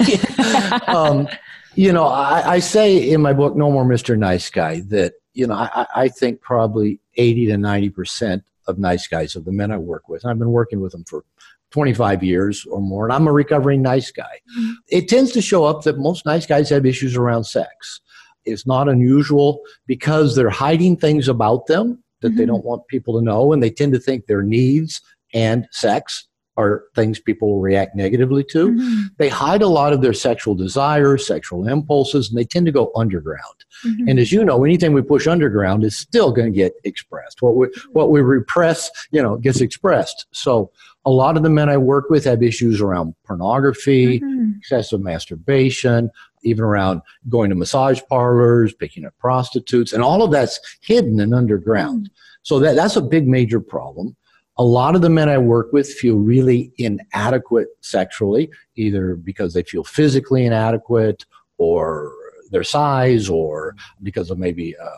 um, 0.87 1.29
you 1.77 1.93
know, 1.93 2.05
I, 2.07 2.53
I 2.55 2.59
say 2.59 3.09
in 3.11 3.21
my 3.21 3.33
book, 3.33 3.55
No 3.55 3.71
More 3.71 3.85
Mr. 3.85 4.17
Nice 4.17 4.49
Guy, 4.49 4.81
that, 4.87 5.13
you 5.33 5.45
know, 5.45 5.53
I, 5.53 5.85
I 5.95 6.07
think 6.09 6.41
probably 6.41 6.99
80 7.17 7.45
to 7.47 7.53
90% 7.53 8.41
of 8.67 8.79
nice 8.79 9.07
guys, 9.07 9.35
of 9.35 9.45
the 9.45 9.51
men 9.51 9.71
I 9.71 9.77
work 9.77 10.09
with, 10.09 10.23
and 10.23 10.31
I've 10.31 10.39
been 10.39 10.51
working 10.51 10.81
with 10.81 10.91
them 10.91 11.05
for 11.05 11.23
25 11.71 12.23
years 12.23 12.65
or 12.65 12.81
more, 12.81 13.05
and 13.05 13.13
I'm 13.13 13.27
a 13.27 13.31
recovering 13.31 13.81
nice 13.81 14.09
guy. 14.11 14.39
Mhm. 14.59 14.73
It 14.87 15.07
tends 15.07 15.31
to 15.33 15.41
show 15.41 15.65
up 15.65 15.83
that 15.83 15.99
most 15.99 16.25
nice 16.25 16.45
guys 16.45 16.69
have 16.69 16.85
issues 16.85 17.15
around 17.15 17.43
sex. 17.43 18.01
It's 18.45 18.65
not 18.65 18.89
unusual 18.89 19.61
because 19.85 20.35
they're 20.35 20.49
hiding 20.49 20.97
things 20.97 21.27
about 21.27 21.67
them 21.67 22.03
that 22.21 22.35
they 22.35 22.43
Mhm. 22.43 22.47
don't 22.47 22.65
want 22.65 22.87
people 22.87 23.19
to 23.19 23.23
know, 23.23 23.53
and 23.53 23.61
they 23.61 23.69
tend 23.69 23.93
to 23.93 23.99
think 23.99 24.25
their 24.25 24.41
needs 24.41 25.01
and 25.33 25.67
sex 25.71 26.26
are 26.57 26.83
things 26.95 27.19
people 27.19 27.49
will 27.53 27.61
react 27.61 27.95
negatively 27.95 28.43
to. 28.51 28.71
Mhm. 28.71 29.03
They 29.17 29.29
hide 29.29 29.61
a 29.61 29.67
lot 29.67 29.93
of 29.93 30.01
their 30.01 30.13
sexual 30.13 30.55
desires, 30.55 31.25
sexual 31.27 31.67
impulses, 31.67 32.29
and 32.29 32.37
they 32.37 32.43
tend 32.43 32.65
to 32.65 32.71
go 32.71 32.91
underground. 32.95 33.63
Mhm. 33.85 34.09
And 34.09 34.19
as 34.19 34.31
you 34.31 34.43
know, 34.43 34.63
anything 34.63 34.93
we 34.93 35.01
push 35.01 35.27
underground 35.27 35.83
is 35.83 35.95
still 35.97 36.31
going 36.31 36.51
to 36.51 36.55
get 36.55 36.73
expressed. 36.83 37.41
What 37.41 37.55
we 37.55 37.67
what 37.93 38.09
we 38.09 38.21
repress, 38.21 38.89
you 39.11 39.21
know, 39.21 39.37
gets 39.37 39.61
expressed. 39.61 40.25
So 40.31 40.71
a 41.05 41.11
lot 41.11 41.37
of 41.37 41.43
the 41.43 41.49
men 41.49 41.69
I 41.69 41.77
work 41.77 42.09
with 42.09 42.25
have 42.25 42.43
issues 42.43 42.81
around 42.81 43.13
pornography, 43.25 44.19
Mhm. 44.19 44.57
excessive 44.57 44.99
masturbation, 45.01 46.09
even 46.43 46.63
around 46.63 47.01
going 47.29 47.49
to 47.49 47.55
massage 47.55 48.01
parlors, 48.09 48.73
picking 48.73 49.05
up 49.05 49.13
prostitutes, 49.19 49.93
and 49.93 50.03
all 50.03 50.23
of 50.23 50.31
that's 50.31 50.59
hidden 50.81 51.19
and 51.19 51.33
underground. 51.33 52.09
So 52.43 52.59
that, 52.59 52.75
that's 52.75 52.95
a 52.95 53.01
big 53.01 53.27
major 53.27 53.59
problem. 53.59 54.15
A 54.59 54.63
lot 54.63 54.95
of 54.95 55.01
the 55.01 55.09
men 55.09 55.29
I 55.29 55.37
work 55.37 55.71
with 55.71 55.87
feel 55.91 56.17
really 56.17 56.71
inadequate 56.77 57.67
sexually, 57.81 58.49
either 58.75 59.15
because 59.15 59.53
they 59.53 59.63
feel 59.63 59.83
physically 59.83 60.45
inadequate 60.45 61.25
or 61.57 62.13
their 62.49 62.63
size 62.63 63.29
or 63.29 63.75
because 64.01 64.31
of 64.31 64.37
maybe 64.39 64.75
uh, 64.77 64.89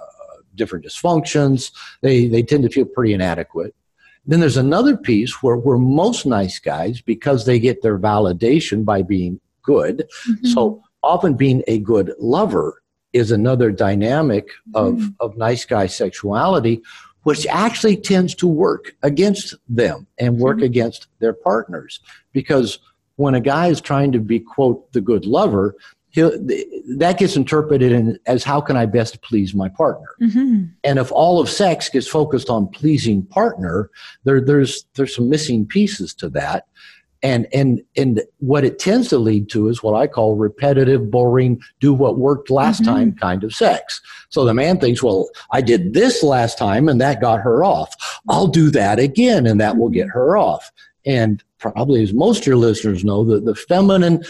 different 0.55 0.85
dysfunctions. 0.85 1.71
They, 2.01 2.27
they 2.27 2.43
tend 2.43 2.63
to 2.63 2.69
feel 2.69 2.85
pretty 2.85 3.13
inadequate. 3.13 3.75
Then 4.25 4.39
there's 4.39 4.57
another 4.57 4.95
piece 4.95 5.41
where, 5.41 5.57
where 5.57 5.77
most 5.77 6.25
nice 6.25 6.59
guys, 6.59 7.01
because 7.01 7.45
they 7.45 7.59
get 7.59 7.81
their 7.81 7.97
validation 7.97 8.85
by 8.85 9.01
being 9.01 9.39
good, 9.63 10.07
Mhm. 10.27 10.45
so 10.53 10.83
often 11.03 11.33
being 11.33 11.63
a 11.67 11.79
good 11.79 12.13
lover 12.19 12.81
is 13.13 13.31
another 13.31 13.71
dynamic 13.71 14.49
of, 14.75 14.93
Mhm. 14.95 15.15
of 15.19 15.37
nice 15.37 15.65
guy 15.65 15.87
sexuality, 15.87 16.81
which 17.23 17.45
actually 17.47 17.95
tends 17.97 18.33
to 18.35 18.47
work 18.47 18.95
against 19.03 19.55
them 19.67 20.07
and 20.17 20.37
work 20.39 20.57
Mhm. 20.59 20.65
against 20.65 21.07
their 21.19 21.33
partners. 21.33 21.99
Because 22.33 22.79
when 23.17 23.35
a 23.35 23.41
guy 23.41 23.67
is 23.67 23.81
trying 23.81 24.11
to 24.13 24.19
be, 24.19 24.39
quote, 24.39 24.91
the 24.93 25.01
good 25.01 25.25
lover, 25.25 25.75
he'll, 26.11 26.31
that 26.97 27.19
gets 27.19 27.35
interpreted 27.35 27.91
in, 27.91 28.17
as 28.25 28.43
how 28.43 28.61
can 28.61 28.77
I 28.77 28.85
best 28.85 29.21
please 29.21 29.53
my 29.53 29.69
partner? 29.69 30.07
Mhm. 30.21 30.71
And 30.83 30.97
if 30.99 31.11
all 31.11 31.39
of 31.39 31.49
sex 31.49 31.89
gets 31.89 32.07
focused 32.07 32.49
on 32.49 32.67
pleasing 32.67 33.23
partner, 33.23 33.89
there, 34.23 34.41
there's 34.41 34.85
there's 34.95 35.15
some 35.15 35.29
missing 35.29 35.65
pieces 35.65 36.13
to 36.15 36.29
that. 36.29 36.65
And 37.21 37.47
and 37.53 37.81
and 37.97 38.21
what 38.37 38.63
it 38.63 38.79
tends 38.79 39.09
to 39.09 39.17
lead 39.17 39.49
to 39.49 39.67
is 39.67 39.83
what 39.83 39.93
I 39.93 40.07
call 40.07 40.35
repetitive, 40.35 41.11
boring, 41.11 41.59
do 41.81 41.93
what 41.93 42.17
worked 42.17 42.49
last 42.49 42.81
Mhm. 42.81 42.85
time 42.85 43.15
kind 43.19 43.43
of 43.43 43.53
sex. 43.53 43.99
So 44.29 44.45
the 44.45 44.53
man 44.53 44.79
thinks, 44.79 45.03
well, 45.03 45.29
I 45.51 45.59
did 45.61 45.93
this 45.93 46.23
last 46.23 46.57
time 46.57 46.87
and 46.87 47.01
that 47.01 47.19
got 47.19 47.41
her 47.41 47.63
off. 47.63 47.93
I'll 48.29 48.47
do 48.47 48.69
that 48.71 48.99
again 48.99 49.45
and 49.45 49.59
that 49.59 49.75
will 49.77 49.89
get 49.89 50.07
her 50.07 50.37
off. 50.37 50.71
And 51.05 51.43
probably 51.57 52.01
as 52.03 52.13
most 52.13 52.41
of 52.41 52.47
your 52.47 52.55
listeners 52.55 53.03
know, 53.03 53.25
the, 53.25 53.39
the 53.41 53.55
feminine 53.55 54.23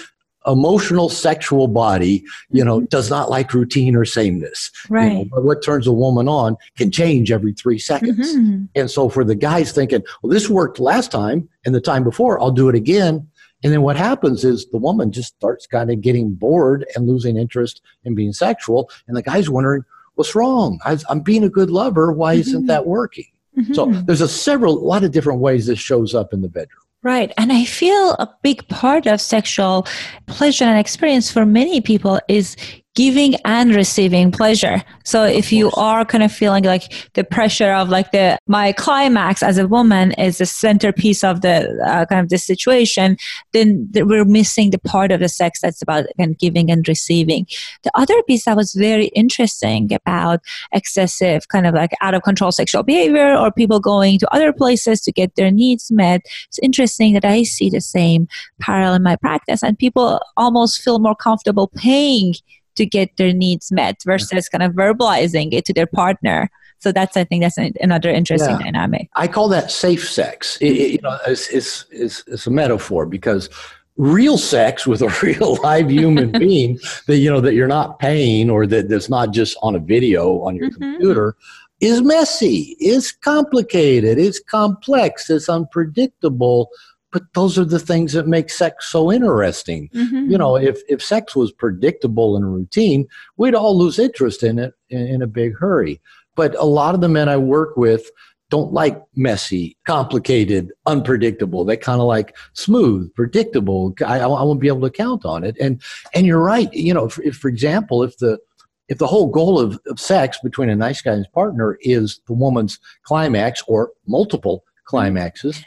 emotional 0.48 1.10
sexual 1.10 1.67
body, 1.67 2.24
you 2.50 2.63
know, 2.63 2.81
does 2.81 3.10
not 3.10 3.29
like 3.29 3.53
routine 3.53 3.96
or 3.96 4.05
sameness. 4.05 4.72
You 4.89 4.96
know, 4.96 5.01
Right. 5.01 5.29
but 5.29 5.43
what 5.43 5.63
turns 5.63 5.86
a 5.86 5.91
woman 5.91 6.27
on 6.27 6.55
can 6.77 6.91
change 6.91 7.31
every 7.31 7.53
three 7.53 7.77
seconds. 7.79 8.36
mm-hmm. 8.36 8.63
And 8.75 8.89
so 8.89 9.10
for 9.10 9.24
the 9.24 9.36
guys 9.36 9.72
thinking, 9.72 10.01
well, 10.24 10.31
this 10.31 10.50
worked 10.50 10.79
last 10.79 11.12
time 11.12 11.48
and 11.65 11.75
the 11.75 11.81
time 11.81 12.03
before, 12.03 12.39
I'll 12.41 12.51
do 12.51 12.69
it 12.69 12.75
again. 12.75 13.27
And 13.63 13.74
then 13.74 13.81
what 13.81 13.98
happens 13.98 14.46
is 14.46 14.67
the 14.67 14.77
woman 14.77 15.12
just 15.12 15.36
starts 15.36 15.67
kind 15.67 15.91
of 15.91 16.00
getting 16.00 16.34
bored 16.34 16.86
and 16.96 17.05
losing 17.08 17.36
interest 17.36 17.81
in 18.05 18.15
being 18.15 18.31
sexual. 18.31 18.89
And 19.08 19.17
the 19.17 19.22
guy's 19.22 19.50
wondering, 19.50 19.84
what's 20.15 20.34
wrong? 20.36 20.79
I, 20.86 20.98
I'm 21.10 21.19
being 21.19 21.43
a 21.43 21.50
good 21.50 21.69
lover. 21.69 22.13
Why 22.13 22.36
isn't 22.36 22.63
Mhm. 22.63 22.67
that 22.67 22.88
working? 22.88 23.25
So 23.74 23.88
Mhm. 23.88 24.05
there's 24.05 24.22
a 24.22 24.27
several, 24.29 24.77
a 24.77 24.86
lot 24.86 25.03
of 25.03 25.12
different 25.12 25.41
ways 25.41 25.67
this 25.67 25.79
shows 25.79 26.15
up 26.15 26.31
in 26.31 26.41
the 26.41 26.48
bedroom. 26.48 26.79
Right. 27.01 27.32
And 27.38 27.53
I 27.53 27.63
feel 27.63 28.12
a 28.13 28.29
big 28.44 28.68
part 28.68 29.08
of 29.08 29.22
sexual 29.22 29.88
pleasure 30.27 30.65
and 30.65 30.77
experience 30.77 31.32
for 31.32 31.46
many 31.46 31.79
people 31.79 32.20
is 32.27 32.58
giving 33.00 33.36
and 33.46 33.74
receiving 33.74 34.29
pleasure. 34.29 34.84
So 35.06 35.24
if 35.24 35.53
you 35.53 35.72
are 35.77 36.03
kind 36.03 36.22
of 36.22 36.34
feeling 36.34 36.65
like 36.65 36.91
the 37.13 37.24
pressure 37.24 37.72
of 37.72 37.88
like 37.88 38.12
the 38.12 38.38
my 38.46 38.74
climax 38.74 39.41
as 39.41 39.58
a 39.58 39.70
woman 39.70 40.12
is 40.25 40.39
the 40.39 40.46
centerpiece 40.46 41.24
of 41.24 41.39
the 41.39 41.58
uh, 41.88 42.06
kind 42.08 42.20
of 42.20 42.27
the 42.27 42.38
situation, 42.38 43.15
then 43.53 43.89
we're 43.94 44.25
missing 44.25 44.72
the 44.72 44.79
part 44.79 45.13
of 45.13 45.22
the 45.22 45.29
sex 45.29 45.62
that's 45.62 45.82
about 45.82 46.08
again, 46.15 46.36
giving 46.38 46.70
and 46.70 46.86
receiving. 46.89 47.48
The 47.84 47.91
other 47.96 48.22
piece 48.24 48.44
that 48.44 48.58
was 48.58 48.74
very 48.74 49.08
interesting 49.22 49.94
about 49.94 50.41
excessive 50.74 51.48
kind 51.48 51.65
of 51.65 51.74
like 51.74 51.91
out 52.01 52.15
of 52.15 52.24
control 52.24 52.51
sexual 52.51 52.84
behavior 52.84 53.34
or 53.34 53.50
people 53.50 53.79
going 53.79 54.20
to 54.20 54.36
other 54.36 54.51
places 54.51 55.00
to 55.03 55.13
get 55.13 55.36
their 55.36 55.51
needs 55.51 55.89
met 55.89 56.20
it's 56.50 56.60
interesting 56.60 57.13
that 57.13 57.24
I 57.24 57.44
see 57.44 57.70
the 57.70 57.79
same 57.79 58.27
parallel 58.60 58.96
in 58.96 59.03
my 59.03 59.15
practice, 59.15 59.63
and 59.63 59.79
people 59.79 60.20
almost 60.36 60.82
feel 60.82 61.00
more 61.00 61.15
comfortable 61.15 61.68
paying 61.68 62.34
to 62.76 62.86
get 62.86 63.16
their 63.18 63.34
needs 63.34 63.72
met 63.72 63.98
versus 64.06 64.48
kind 64.50 64.64
of 64.64 64.74
verbalizing 64.74 65.54
it 65.54 65.66
to 65.66 65.74
their 65.74 65.88
partner. 65.88 66.50
So 66.80 66.92
that's, 66.94 67.18
I 67.18 67.26
think, 67.26 67.44
that's 67.44 67.58
an, 67.58 67.74
another 67.82 68.10
interesting 68.10 68.52
Yeah. 68.52 68.64
dynamic. 68.64 69.10
I 69.16 69.28
call 69.28 69.50
that 69.50 69.70
safe 69.72 70.10
sex. 70.10 70.58
It, 70.62 70.68
it- 70.78 70.92
you 70.94 71.00
know, 71.02 71.18
it's, 71.28 71.50
it's, 71.50 71.86
it's, 71.92 72.24
it's 72.28 72.48
a 72.48 72.52
metaphor 72.52 73.06
because 73.06 73.50
real 73.98 74.38
sex 74.38 74.88
with 74.88 75.02
a 75.02 75.10
real 75.24 75.58
live 75.62 75.92
human 75.92 76.32
being 76.40 76.80
that 77.08 77.18
you 77.18 77.30
know 77.30 77.42
that 77.42 77.54
you're 77.54 77.68
not 77.68 78.00
paying 78.00 78.50
or 78.50 78.66
that 78.66 78.88
that's 78.88 79.10
not 79.10 79.34
just 79.34 79.58
on 79.62 79.76
a 79.76 79.80
video 79.80 80.40
on 80.44 80.56
your 80.56 80.70
Mhm. 80.70 80.76
computer 80.76 81.36
is 81.82 82.02
messy, 82.02 82.76
it's 82.80 83.12
complicated, 83.12 84.18
it's 84.18 84.40
complex, 84.40 85.30
it's 85.30 85.48
unpredictable. 85.50 86.70
But 87.12 87.24
those 87.34 87.58
are 87.58 87.66
the 87.66 87.80
things 87.80 88.13
that 88.13 88.28
make 88.28 88.50
sex 88.50 88.92
so 88.92 89.12
interesting. 89.12 89.89
Mm-hmm. 89.96 90.32
You 90.32 90.38
know, 90.38 90.56
if, 90.56 90.82
if 90.88 91.04
sex 91.04 91.36
was 91.36 91.51
predictable 91.51 92.36
and 92.36 92.54
routine, 92.54 93.08
we'd 93.38 93.56
all 93.56 93.78
lose 93.78 93.98
interest 93.98 94.44
in 94.44 94.60
it 94.60 94.74
in, 94.89 95.08
in 95.08 95.22
a 95.22 95.28
big 95.28 95.58
hurry. 95.58 96.00
But 96.36 96.56
a 96.56 96.66
lot 96.66 96.96
of 96.96 97.01
the 97.01 97.10
men 97.10 97.28
I 97.28 97.38
work 97.38 97.75
with 97.78 98.10
don't 98.50 98.74
like 98.74 99.01
messy, 99.16 99.78
complicated, 99.86 100.72
unpredictable. 100.86 101.66
They 101.66 101.78
kind 101.78 102.01
of 102.01 102.08
like 102.08 102.36
smooth, 102.54 103.13
predictable. 103.13 103.94
I, 104.06 104.20
I 104.20 104.25
won't 104.25 104.60
be 104.60 104.68
able 104.68 104.82
to 104.82 104.89
count 104.89 105.25
on 105.25 105.44
it. 105.44 105.56
And 105.60 105.82
and 106.13 106.25
you're 106.25 106.42
right. 106.42 106.72
You 106.74 106.94
know, 106.94 107.06
if, 107.06 107.20
if 107.20 107.38
for 107.38 107.48
example, 107.48 108.04
if 108.04 108.18
the 108.18 108.39
if 108.88 108.98
the 108.98 109.08
whole 109.08 109.28
goal 109.28 109.60
of, 109.60 109.80
of 109.88 110.00
sex 110.00 110.39
between 110.44 110.70
a 110.70 110.75
nice 110.75 111.01
guy 111.01 111.12
and 111.12 111.20
his 111.20 111.28
partner 111.28 111.78
is 111.82 112.20
the 112.28 112.34
woman's 112.34 112.80
climax 113.04 113.63
or 113.68 113.92
multiple 114.08 114.63
climaxes, 114.86 115.63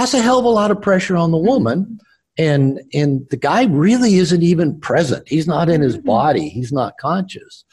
that's 0.00 0.14
a 0.14 0.22
hell 0.22 0.38
of 0.38 0.44
a 0.46 0.48
lot 0.48 0.70
of 0.70 0.80
pressure 0.80 1.16
on 1.16 1.30
the 1.30 1.36
woman. 1.36 2.00
And 2.38 2.80
and 2.94 3.26
the 3.30 3.36
guy 3.36 3.64
really 3.64 4.14
isn't 4.16 4.42
even 4.42 4.80
present. 4.80 5.28
He's 5.28 5.46
not 5.46 5.68
in 5.68 5.82
his 5.82 5.98
Mhm. 5.98 6.04
body. 6.04 6.48
He's 6.48 6.72
not 6.72 6.96
conscious. 6.98 7.64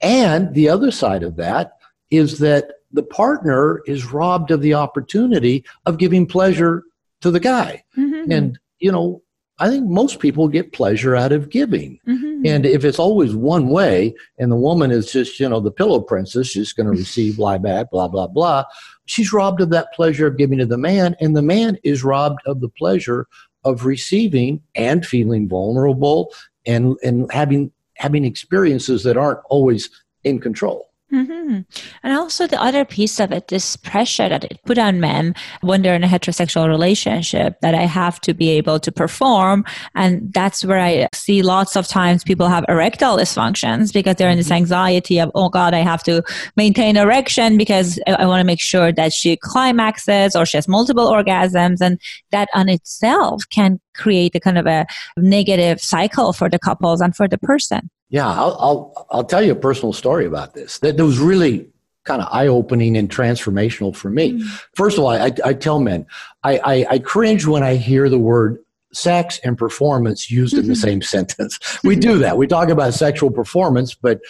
And 0.00 0.54
the 0.54 0.68
other 0.68 0.90
side 0.90 1.22
of 1.22 1.36
that 1.36 1.72
is 2.10 2.38
that 2.38 2.70
the 2.92 3.02
partner 3.02 3.80
is 3.86 4.12
robbed 4.12 4.50
of 4.52 4.60
the 4.62 4.74
opportunity 4.74 5.64
of 5.86 5.98
giving 5.98 6.26
pleasure 6.26 6.84
to 7.22 7.30
the 7.30 7.40
guy. 7.40 7.82
Mm-hmm. 7.98 8.30
And, 8.30 8.58
you 8.78 8.92
know, 8.92 9.22
I 9.58 9.68
think 9.68 9.86
most 9.86 10.20
people 10.20 10.48
get 10.48 10.72
pleasure 10.72 11.16
out 11.16 11.32
of 11.32 11.48
giving. 11.48 11.98
Mm-hmm. 12.06 12.42
And 12.44 12.66
if 12.66 12.84
it's 12.84 12.98
always 12.98 13.34
one 13.34 13.68
way 13.68 14.14
and 14.38 14.52
the 14.52 14.56
woman 14.56 14.90
is 14.90 15.10
just, 15.10 15.40
you 15.40 15.48
know, 15.48 15.60
the 15.60 15.70
pillow 15.70 16.00
princess, 16.00 16.48
she's 16.48 16.74
going 16.74 16.86
to 16.86 16.98
receive 16.98 17.38
lie 17.38 17.58
back, 17.58 17.90
blah, 17.90 18.08
blah, 18.08 18.26
blah, 18.26 18.64
she's 19.06 19.32
robbed 19.32 19.62
of 19.62 19.70
that 19.70 19.92
pleasure 19.94 20.26
of 20.26 20.36
giving 20.36 20.58
to 20.58 20.66
the 20.66 20.76
man. 20.76 21.16
And 21.20 21.34
the 21.34 21.42
man 21.42 21.78
is 21.84 22.04
robbed 22.04 22.40
of 22.44 22.60
the 22.60 22.68
pleasure 22.68 23.26
of 23.64 23.86
receiving 23.86 24.60
and 24.74 25.06
feeling 25.06 25.48
vulnerable 25.48 26.32
and, 26.66 26.96
and 27.02 27.30
having 27.32 27.72
having 27.96 28.26
experiences 28.26 29.02
that 29.04 29.16
aren't 29.16 29.40
always 29.48 29.88
in 30.22 30.38
control. 30.38 30.90
Mm-hmm. 31.12 31.60
And 32.02 32.18
also 32.18 32.48
the 32.48 32.60
other 32.60 32.84
piece 32.84 33.20
of 33.20 33.30
it, 33.30 33.46
this 33.46 33.76
pressure 33.76 34.28
that 34.28 34.42
it 34.42 34.58
put 34.66 34.76
on 34.76 34.98
men 34.98 35.36
when 35.60 35.82
they're 35.82 35.94
in 35.94 36.02
a 36.02 36.08
heterosexual 36.08 36.66
relationship 36.66 37.60
that 37.60 37.76
I 37.76 37.82
have 37.82 38.20
to 38.22 38.34
be 38.34 38.50
able 38.50 38.80
to 38.80 38.90
perform. 38.90 39.64
And 39.94 40.32
that's 40.32 40.64
where 40.64 40.80
I 40.80 41.08
see 41.14 41.42
lots 41.42 41.76
of 41.76 41.86
times 41.86 42.24
people 42.24 42.48
have 42.48 42.64
erectile 42.68 43.18
dysfunctions 43.18 43.92
because 43.92 44.16
they're 44.16 44.30
in 44.30 44.36
this 44.36 44.46
mm-hmm. 44.46 44.54
anxiety 44.54 45.20
of, 45.20 45.30
oh 45.36 45.48
God, 45.48 45.74
I 45.74 45.78
have 45.78 46.02
to 46.04 46.24
maintain 46.56 46.96
erection 46.96 47.56
because 47.56 48.00
I, 48.08 48.14
I 48.14 48.26
want 48.26 48.40
to 48.40 48.46
make 48.46 48.60
sure 48.60 48.90
that 48.90 49.12
she 49.12 49.36
climaxes 49.36 50.34
or 50.34 50.44
she 50.44 50.56
has 50.56 50.66
multiple 50.66 51.06
orgasms. 51.06 51.80
And 51.80 52.00
that 52.32 52.48
on 52.52 52.68
itself 52.68 53.44
can 53.50 53.80
create 53.94 54.34
a 54.34 54.40
kind 54.40 54.58
of 54.58 54.66
a 54.66 54.86
negative 55.16 55.80
cycle 55.80 56.32
for 56.32 56.50
the 56.50 56.58
couples 56.58 57.00
and 57.00 57.14
for 57.14 57.28
the 57.28 57.38
person. 57.38 57.90
Yeah, 58.08 58.28
I'll, 58.28 58.56
I'll, 58.60 59.06
I'll 59.10 59.24
tell 59.24 59.42
you 59.42 59.52
a 59.52 59.56
personal 59.56 59.92
story 59.92 60.26
about 60.26 60.54
this. 60.54 60.78
That, 60.78 60.96
that 60.96 61.04
was 61.04 61.18
really 61.18 61.68
kind 62.04 62.22
of 62.22 62.28
eye 62.30 62.46
opening 62.46 62.96
and 62.96 63.08
transformational 63.08 63.94
for 63.94 64.10
me. 64.10 64.32
Mm-hmm. 64.32 64.56
First 64.74 64.96
of 64.96 65.04
all, 65.04 65.10
I, 65.10 65.32
I 65.44 65.52
tell 65.52 65.80
men, 65.80 66.06
I, 66.44 66.58
I, 66.58 66.86
I, 66.90 66.98
cringe 67.00 67.46
when 67.46 67.64
I 67.64 67.74
hear 67.74 68.08
the 68.08 68.18
word 68.18 68.58
sex 68.92 69.40
and 69.42 69.58
performance 69.58 70.30
used 70.30 70.54
mm-hmm. 70.54 70.60
in 70.60 70.68
the 70.68 70.74
mm-hmm. 70.74 70.82
same 70.82 71.02
sentence. 71.02 71.58
We 71.82 71.96
do 71.96 72.18
that. 72.18 72.36
We 72.38 72.46
talk 72.46 72.68
about 72.68 72.94
sexual 72.94 73.30
performance, 73.30 73.94
but 73.94 74.20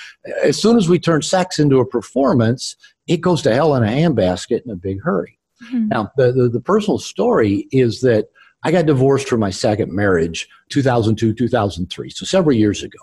as 0.43 0.61
soon 0.61 0.79
as 0.79 0.89
we 0.89 0.99
turn 0.99 1.21
sex 1.21 1.59
into 1.59 1.79
a 1.79 1.87
performance, 1.87 2.77
it 3.07 3.21
goes 3.21 3.43
to 3.43 3.55
hell 3.55 3.75
in 3.75 3.85
a 3.85 3.89
handbasket 3.89 4.63
in 4.65 4.71
a 4.71 4.77
big 4.77 5.03
hurry. 5.03 5.39
Mm-hmm. 5.65 5.89
Now, 5.89 6.11
the, 6.17 6.33
the, 6.33 6.49
the 6.49 6.61
personal 6.61 6.99
story 6.99 7.69
is 7.73 8.01
that 8.01 8.29
I 8.63 8.73
got 8.73 8.87
divorced 8.87 9.29
from 9.29 9.41
my 9.41 9.51
second 9.51 9.93
marriage, 9.93 10.49
2002, 10.71 11.35
2003, 11.35 12.11
so 12.11 12.25
several 12.25 12.57
years 12.57 12.83
ago 12.83 12.99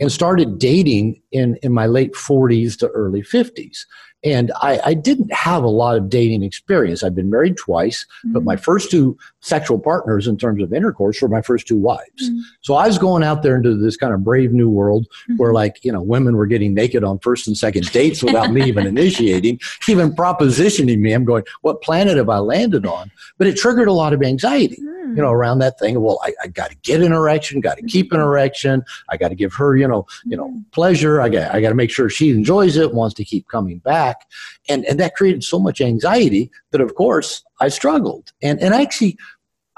and 0.00 0.10
started 0.10 0.58
dating 0.58 1.20
in, 1.32 1.56
in 1.62 1.72
my 1.72 1.86
late 1.86 2.14
40s 2.14 2.78
to 2.78 2.88
early 2.88 3.22
50s. 3.22 3.80
And 4.24 4.50
I, 4.62 4.80
I 4.84 4.94
didn't 4.94 5.32
have 5.32 5.62
a 5.62 5.68
lot 5.68 5.96
of 5.96 6.08
dating 6.08 6.42
experience. 6.42 7.02
I've 7.02 7.14
been 7.14 7.30
married 7.30 7.58
twice, 7.58 8.04
mm-hmm. 8.04 8.32
but 8.32 8.42
my 8.42 8.56
first 8.56 8.90
two 8.90 9.18
sexual 9.44 9.78
partners 9.78 10.26
in 10.26 10.38
terms 10.38 10.62
of 10.62 10.72
intercourse 10.72 11.20
were 11.20 11.28
my 11.28 11.42
first 11.42 11.68
two 11.68 11.76
wives. 11.76 12.22
Mm-hmm. 12.22 12.40
So 12.62 12.74
I 12.74 12.86
was 12.86 12.96
going 12.96 13.22
out 13.22 13.42
there 13.42 13.56
into 13.56 13.76
this 13.76 13.96
kind 13.96 14.14
of 14.14 14.24
brave 14.24 14.52
new 14.52 14.70
world 14.70 15.06
mm-hmm. 15.06 15.36
where, 15.36 15.52
like, 15.52 15.84
you 15.84 15.92
know, 15.92 16.00
women 16.00 16.36
were 16.36 16.46
getting 16.46 16.72
naked 16.72 17.04
on 17.04 17.18
first 17.18 17.46
and 17.46 17.56
second 17.56 17.92
dates 17.92 18.22
without 18.22 18.50
me 18.50 18.64
even 18.64 18.86
initiating, 18.86 19.60
even 19.88 20.12
propositioning 20.12 20.98
me. 20.98 21.12
I'm 21.12 21.26
going, 21.26 21.44
what 21.60 21.82
planet 21.82 22.16
have 22.16 22.30
I 22.30 22.38
landed 22.38 22.86
on? 22.86 23.10
But 23.36 23.46
it 23.46 23.56
triggered 23.58 23.88
a 23.88 23.92
lot 23.92 24.14
of 24.14 24.22
anxiety 24.22 24.78
you 25.08 25.22
know, 25.22 25.30
around 25.30 25.58
that 25.58 25.78
thing. 25.78 26.00
Well, 26.00 26.18
I, 26.24 26.32
I 26.42 26.46
got 26.48 26.70
to 26.70 26.76
get 26.76 27.02
an 27.02 27.12
erection, 27.12 27.60
got 27.60 27.76
to 27.76 27.84
keep 27.84 28.12
an 28.12 28.20
erection. 28.20 28.82
I 29.08 29.16
got 29.16 29.28
to 29.28 29.34
give 29.34 29.52
her, 29.54 29.76
you 29.76 29.86
know, 29.86 30.06
you 30.24 30.36
know, 30.36 30.62
pleasure. 30.72 31.20
I 31.20 31.28
got, 31.28 31.54
I 31.54 31.60
got 31.60 31.68
to 31.68 31.74
make 31.74 31.90
sure 31.90 32.08
she 32.08 32.30
enjoys 32.30 32.76
it, 32.76 32.94
wants 32.94 33.14
to 33.16 33.24
keep 33.24 33.48
coming 33.48 33.78
back, 33.78 34.26
and 34.68 34.84
and 34.86 34.98
that 35.00 35.14
created 35.14 35.44
so 35.44 35.58
much 35.58 35.80
anxiety 35.80 36.50
that, 36.74 36.80
of 36.80 36.96
course, 36.96 37.44
I 37.60 37.68
struggled. 37.68 38.32
And 38.42 38.60
and 38.60 38.74
actually, 38.74 39.16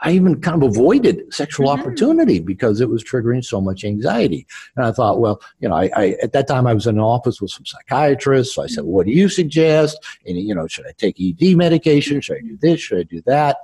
I 0.00 0.12
even 0.12 0.40
kind 0.40 0.62
of 0.62 0.70
avoided 0.70 1.22
sexual 1.32 1.68
mm-hmm. 1.68 1.80
opportunity 1.80 2.40
because 2.40 2.80
it 2.80 2.88
was 2.88 3.04
triggering 3.04 3.44
so 3.44 3.60
much 3.60 3.84
anxiety. 3.84 4.46
And 4.76 4.86
I 4.86 4.92
thought, 4.92 5.20
well, 5.20 5.40
you 5.60 5.68
know, 5.68 5.74
I, 5.74 5.90
I, 5.94 6.16
at 6.22 6.32
that 6.32 6.48
time 6.48 6.66
I 6.66 6.74
was 6.74 6.86
in 6.86 6.96
an 6.96 7.02
office 7.02 7.40
with 7.40 7.50
some 7.50 7.66
psychiatrists. 7.66 8.54
So 8.54 8.62
I 8.62 8.66
said, 8.66 8.84
well, 8.84 8.92
what 8.92 9.06
do 9.06 9.12
you 9.12 9.28
suggest? 9.28 10.02
And 10.26 10.38
you 10.38 10.54
know, 10.54 10.66
should 10.66 10.86
I 10.86 10.92
take 10.96 11.20
ED 11.20 11.56
medication? 11.56 12.20
Should 12.20 12.38
I 12.38 12.40
do 12.40 12.58
this? 12.60 12.80
Should 12.80 12.98
I 12.98 13.02
do 13.04 13.22
that? 13.26 13.58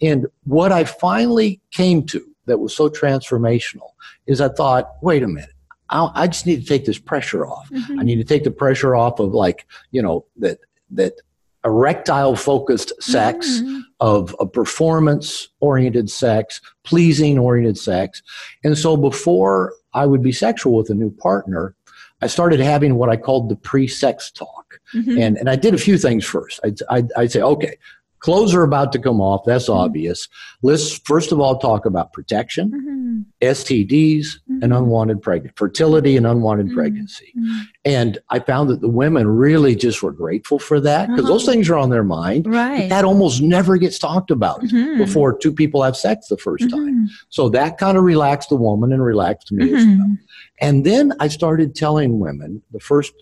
And 0.00 0.26
what 0.44 0.72
I 0.72 0.84
finally 0.84 1.60
came 1.70 2.04
to 2.06 2.22
that 2.46 2.58
was 2.58 2.76
so 2.76 2.90
transformational 2.90 3.92
is 4.26 4.40
I 4.40 4.48
thought, 4.48 4.96
wait 5.00 5.22
a 5.22 5.28
minute. 5.28 5.50
I 5.90 6.26
just 6.26 6.44
need 6.44 6.60
to 6.60 6.66
take 6.66 6.86
this 6.86 6.98
pressure 6.98 7.46
off. 7.46 7.70
Mm-hmm. 7.70 8.00
I 8.00 8.02
need 8.02 8.16
to 8.16 8.24
take 8.24 8.42
the 8.42 8.50
pressure 8.50 8.96
off 8.96 9.20
of 9.20 9.32
like, 9.32 9.64
you 9.92 10.02
know, 10.02 10.24
that, 10.38 10.58
that 10.90 11.20
erectile 11.64 12.36
focused 12.36 12.92
sex, 13.02 13.60
mm-hmm. 13.60 13.80
of 14.00 14.34
a 14.38 14.46
performance 14.46 15.48
oriented 15.60 16.10
sex, 16.10 16.60
pleasing 16.84 17.38
oriented 17.38 17.78
sex. 17.78 18.22
And 18.62 18.76
so 18.76 18.96
before 18.96 19.72
I 19.94 20.06
would 20.06 20.22
be 20.22 20.32
sexual 20.32 20.76
with 20.76 20.90
a 20.90 20.94
new 20.94 21.10
partner, 21.10 21.74
I 22.22 22.26
started 22.26 22.60
having 22.60 22.96
what 22.96 23.08
I 23.08 23.16
called 23.16 23.48
the 23.48 23.56
pre 23.56 23.88
sex 23.88 24.30
talk. 24.30 24.80
Mm-hmm. 24.94 25.18
And, 25.18 25.36
and 25.38 25.50
I 25.50 25.56
did 25.56 25.74
a 25.74 25.78
few 25.78 25.98
things 25.98 26.24
first. 26.24 26.60
I'd, 26.64 26.78
I'd, 26.90 27.12
I'd, 27.16 27.32
say, 27.32 27.42
okay, 27.42 27.76
Clothes 28.24 28.54
are 28.54 28.62
about 28.62 28.90
to 28.92 28.98
come 28.98 29.20
off. 29.20 29.44
That's 29.44 29.68
mm-hmm. 29.68 29.80
obvious. 29.80 30.28
Let's 30.62 30.96
first 31.00 31.30
of 31.30 31.40
all 31.40 31.58
talk 31.58 31.84
about 31.84 32.14
protection, 32.14 32.70
mm-hmm. 32.70 33.46
STDs, 33.46 34.20
mm-hmm. 34.20 34.62
and 34.62 34.72
unwanted 34.72 35.20
pregnancy, 35.20 35.52
fertility 35.58 36.16
and 36.16 36.26
unwanted 36.26 36.68
mm-hmm. 36.68 36.74
pregnancy. 36.74 37.34
Mm-hmm. 37.38 37.60
And 37.84 38.18
I 38.30 38.38
found 38.38 38.70
that 38.70 38.80
the 38.80 38.88
women 38.88 39.28
really 39.28 39.76
just 39.76 40.02
were 40.02 40.10
grateful 40.10 40.58
for 40.58 40.80
that 40.80 41.10
because 41.10 41.24
uh-huh. 41.24 41.34
those 41.34 41.44
things 41.44 41.68
are 41.68 41.76
on 41.76 41.90
their 41.90 42.02
mind. 42.02 42.46
Right. 42.46 42.88
That 42.88 43.04
almost 43.04 43.42
never 43.42 43.76
gets 43.76 43.98
talked 43.98 44.30
about 44.30 44.62
mm-hmm. 44.62 44.96
before 44.96 45.36
two 45.36 45.52
people 45.52 45.82
have 45.82 45.94
sex 45.94 46.28
the 46.28 46.38
1st 46.38 46.70
time. 46.70 47.10
So 47.28 47.50
that 47.50 47.76
kind 47.76 47.98
of 47.98 48.04
relaxed 48.04 48.48
the 48.48 48.56
woman 48.56 48.90
and 48.90 49.04
relaxed 49.04 49.52
me 49.52 49.70
as 49.74 49.84
well. 49.84 50.16
And 50.62 50.86
then 50.86 51.12
I 51.20 51.28
started 51.28 51.74
telling 51.74 52.20
women 52.20 52.62
the 52.72 52.80
first 52.80 53.12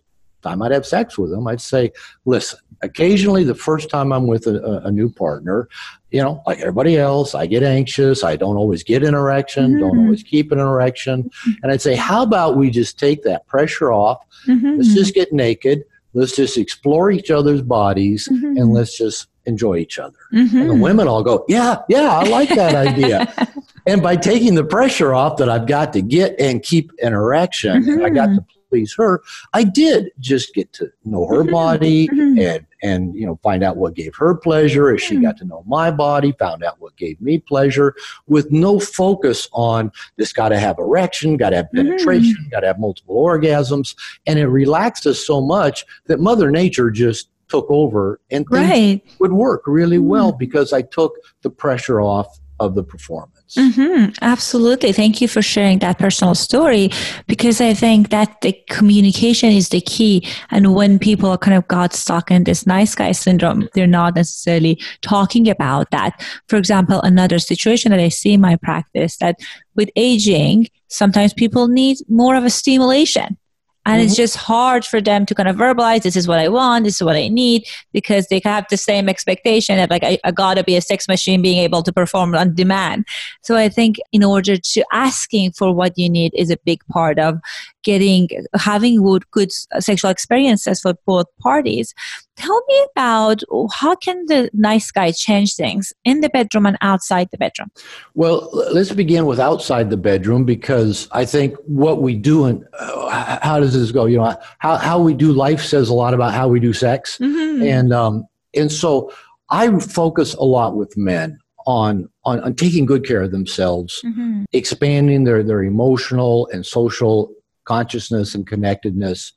time 0.43 0.63
I'd 0.63 0.73
have 0.73 0.87
sex 0.87 1.17
with 1.17 1.31
them, 1.31 1.47
I'd 1.47 1.61
say, 1.61 1.93
listen, 2.25 2.59
occasionally 2.83 3.45
the 3.45 3.55
first 3.55 3.89
time 3.89 4.13
I'm 4.13 4.27
with 4.27 4.47
a, 4.47 4.83
a, 4.85 4.91
new 4.91 5.09
partner, 5.09 5.69
you 6.11 6.21
know, 6.21 6.43
like 6.47 6.59
everybody 6.59 6.99
else, 6.99 7.35
I 7.35 7.47
get 7.47 7.63
anxious. 7.63 8.25
I 8.25 8.37
don't 8.37 8.57
always 8.57 8.83
get 8.83 9.03
an 9.05 9.15
erection, 9.15 9.73
mm-hmm. 9.73 9.81
don't 9.81 9.99
always 9.99 10.23
keep 10.23 10.53
an 10.53 10.59
erection. 10.59 11.31
And 11.63 11.73
I'd 11.73 11.81
say, 11.81 11.95
how 11.95 12.23
about 12.23 12.57
we 12.57 12.71
just 12.71 12.99
take 12.99 13.23
that 13.23 13.47
pressure 13.47 13.93
off? 13.93 14.25
Mm-hmm. 14.47 14.77
Let's 14.77 14.95
just 14.95 15.15
get 15.15 15.33
naked. 15.33 15.85
Let's 16.15 16.37
just 16.37 16.59
explore 16.59 17.11
each 17.11 17.31
other's 17.31 17.63
bodies 17.63 18.29
mm-hmm. 18.31 18.59
and 18.59 18.73
let's 18.73 18.97
just 18.97 19.29
enjoy 19.47 19.79
each 19.79 19.99
other. 19.99 20.19
And 20.31 20.51
the 20.51 20.59
mm-hmm. 20.59 20.81
women 20.81 21.09
all 21.09 21.23
go, 21.23 21.45
yeah, 21.49 21.79
yeah, 21.89 22.11
I 22.11 22.25
like 22.25 22.49
that 22.51 22.75
idea. 22.75 23.33
and 23.87 24.03
by 24.03 24.17
taking 24.17 24.55
the 24.55 24.65
pressure 24.65 25.15
off 25.15 25.39
that 25.39 25.49
I've 25.49 25.67
got 25.67 25.93
to 25.95 26.03
get 26.03 26.39
and 26.39 26.63
keep 26.63 26.93
an 27.03 27.13
erection, 27.13 28.03
I 28.03 28.11
got 28.11 28.29
mm-hmm. 28.29 28.39
to 28.39 28.45
please 28.73 28.95
her. 28.95 29.23
I 29.53 29.65
did 29.65 30.13
just 30.19 30.55
get 30.55 30.73
to 30.75 30.91
know 31.05 31.27
her 31.27 31.43
mm-hmm. 31.43 31.53
body 31.53 32.09
mm-hmm. 32.09 32.39
and 32.39 32.67
and 32.83 33.15
you 33.15 33.27
know 33.27 33.39
find 33.43 33.63
out 33.63 33.77
what 33.77 33.95
gave 33.95 34.15
her 34.17 34.35
pleasure 34.35 34.95
as 34.95 35.03
she 35.03 35.15
mm-hmm. 35.15 35.25
got 35.25 35.37
to 35.39 35.45
know 35.45 35.63
my 35.67 35.91
body, 35.91 36.33
found 36.39 36.65
out 36.65 36.81
what 36.81 36.97
gave 36.97 37.21
me 37.21 37.39
pleasure, 37.39 37.95
with 38.27 38.51
no 38.51 38.81
focus 38.81 39.47
on 39.53 39.93
this. 40.17 40.33
Got 40.33 40.49
to 40.49 40.59
have 40.59 40.79
erection, 40.79 41.37
got 41.37 41.51
to 41.51 41.57
have 41.57 41.73
penetration, 41.73 42.37
mm-hmm. 42.41 42.51
got 42.51 42.61
to 42.61 42.69
have 42.69 42.79
multiple 42.79 43.15
orgasms, 43.15 43.95
and 44.27 44.39
it 44.39 44.47
relaxed 44.47 45.07
us 45.07 45.25
so 45.27 45.43
much 45.43 45.85
that 46.07 46.19
Mother 46.19 46.51
Nature 46.51 46.91
just 46.91 47.29
took 47.49 47.67
over 47.69 48.19
and 48.31 48.47
things 48.49 48.71
right. 48.71 49.03
would 49.19 49.33
work 49.33 49.65
really 49.67 49.99
well 49.99 50.33
because 50.33 50.73
I 50.73 50.81
took 50.81 51.15
the 51.43 51.51
pressure 51.51 52.01
off 52.01 52.41
of 52.61 52.75
the 52.75 52.83
performance. 52.83 53.42
Mm-hmm, 53.57 54.13
absolutely. 54.23 54.93
Thank 54.93 55.21
you 55.21 55.29
for 55.29 55.43
sharing 55.43 55.81
that 55.81 55.99
personal 55.99 56.35
story 56.35 56.89
because 57.27 57.61
I 57.61 57.75
think 57.75 58.09
that 58.09 58.41
the 58.41 58.55
communication 58.71 59.51
is 59.51 59.69
the 59.69 59.83
key. 59.83 60.27
And 60.51 60.75
when 60.75 60.99
people 60.99 61.29
are 61.29 61.37
kind 61.37 61.57
of 61.57 61.69
got 61.69 61.93
stuck 61.93 62.31
in 62.31 62.45
this 62.45 62.67
nice 62.67 62.95
guy 62.95 63.13
syndrome, 63.13 63.69
they're 63.75 63.87
not 63.87 64.15
necessarily 64.15 64.81
talking 65.03 65.51
about 65.51 65.91
that. 65.91 66.25
For 66.49 66.57
example, 66.57 67.01
another 67.03 67.39
situation 67.39 67.91
that 67.91 68.01
I 68.01 68.09
see 68.09 68.33
in 68.33 68.41
my 68.41 68.57
practice 68.57 69.19
that 69.19 69.39
with 69.77 69.91
aging, 69.97 70.69
sometimes 70.89 71.35
people 71.35 71.69
need 71.69 71.99
more 72.09 72.37
of 72.37 72.45
a 72.45 72.51
stimulation 72.51 73.37
and 73.85 73.97
mm-hmm. 73.97 74.07
it's 74.07 74.17
just 74.17 74.37
hard 74.37 74.85
for 74.85 75.01
them 75.01 75.27
to 75.27 75.35
kind 75.35 75.49
of 75.49 75.57
verbalize 75.57 76.03
this 76.03 76.17
is 76.17 76.29
what 76.29 76.39
i 76.39 76.49
want 76.49 76.85
this 76.85 76.97
is 76.97 77.03
what 77.03 77.17
i 77.17 77.29
need 77.29 77.65
because 77.93 78.29
they 78.29 78.41
have 78.45 78.65
the 78.71 78.77
same 78.77 79.09
expectation 79.09 79.79
of 79.79 79.91
like 79.91 80.05
I, 80.05 80.19
I, 80.25 80.31
gotta 80.31 80.65
be 80.65 80.77
a 80.77 80.81
sex 80.81 81.09
machine 81.09 81.43
being 81.43 81.59
able 81.59 81.83
to 81.83 81.93
perform 81.93 82.35
on 82.35 82.55
demand 82.55 83.07
so 83.43 83.57
i 83.57 83.69
think 83.69 83.97
in 84.13 84.25
order 84.25 84.57
to 84.57 84.85
asking 84.93 85.53
for 85.53 85.75
what 85.75 85.97
you 85.99 86.09
need 86.09 86.33
is 86.35 86.51
a 86.51 86.57
big 86.65 86.85
part 86.87 87.19
of 87.19 87.39
getting 87.83 88.29
having 88.55 89.03
good, 89.03 89.29
good 89.31 89.51
sexual 89.81 90.11
experiences 90.11 90.81
for 90.81 90.95
both 91.07 91.27
parties 91.41 91.95
tell 92.37 92.63
me 92.67 92.87
about 92.91 93.43
how 93.75 93.95
can 93.95 94.25
the 94.27 94.51
nice 94.53 94.91
guy 94.91 95.11
change 95.13 95.55
things 95.55 95.93
in 96.05 96.21
the 96.21 96.29
bedroom 96.31 96.67
and 96.67 96.79
outside 96.81 97.29
the 97.31 97.39
bedroom 97.39 97.71
well 98.15 98.49
let's 98.73 98.93
begin 98.93 99.27
with 99.27 99.39
outside 99.39 99.91
the 99.91 99.97
bedroom 99.97 100.45
because 100.45 101.09
i 101.13 101.25
think 101.25 101.55
what 101.67 102.01
we 102.01 102.15
do 102.15 102.45
and 102.45 102.65
uh, 102.79 103.39
how 103.43 103.61
does 103.61 103.75
this 103.75 103.91
go 103.91 104.07
you 104.07 104.17
know 104.17 104.35
how, 104.59 104.77
how 104.77 104.99
we 104.99 105.15
do 105.15 105.33
life 105.33 105.63
says 105.63 105.89
a 105.89 105.95
lot 105.95 106.15
about 106.15 106.33
how 106.33 106.49
we 106.49 106.61
do 106.61 106.73
sex 106.73 107.19
mm-hmm. 107.19 107.63
and 107.63 107.93
um, 107.93 108.27
and 108.55 108.73
so 108.73 109.13
i 109.51 109.79
focus 109.79 110.35
a 110.35 110.45
lot 110.45 110.77
with 110.77 110.97
men 110.97 111.39
on 111.67 112.09
on, 112.25 112.41
on 112.41 112.55
taking 112.55 112.87
good 112.87 113.07
care 113.07 113.23
of 113.23 113.31
themselves 113.31 114.01
mm-hmm. 114.05 114.45
expanding 114.53 115.25
their 115.25 115.43
their 115.43 115.63
emotional 115.63 116.49
and 116.53 116.65
social 116.65 117.33
consciousness 117.65 118.35
and 118.35 118.47
connectedness 118.47 119.33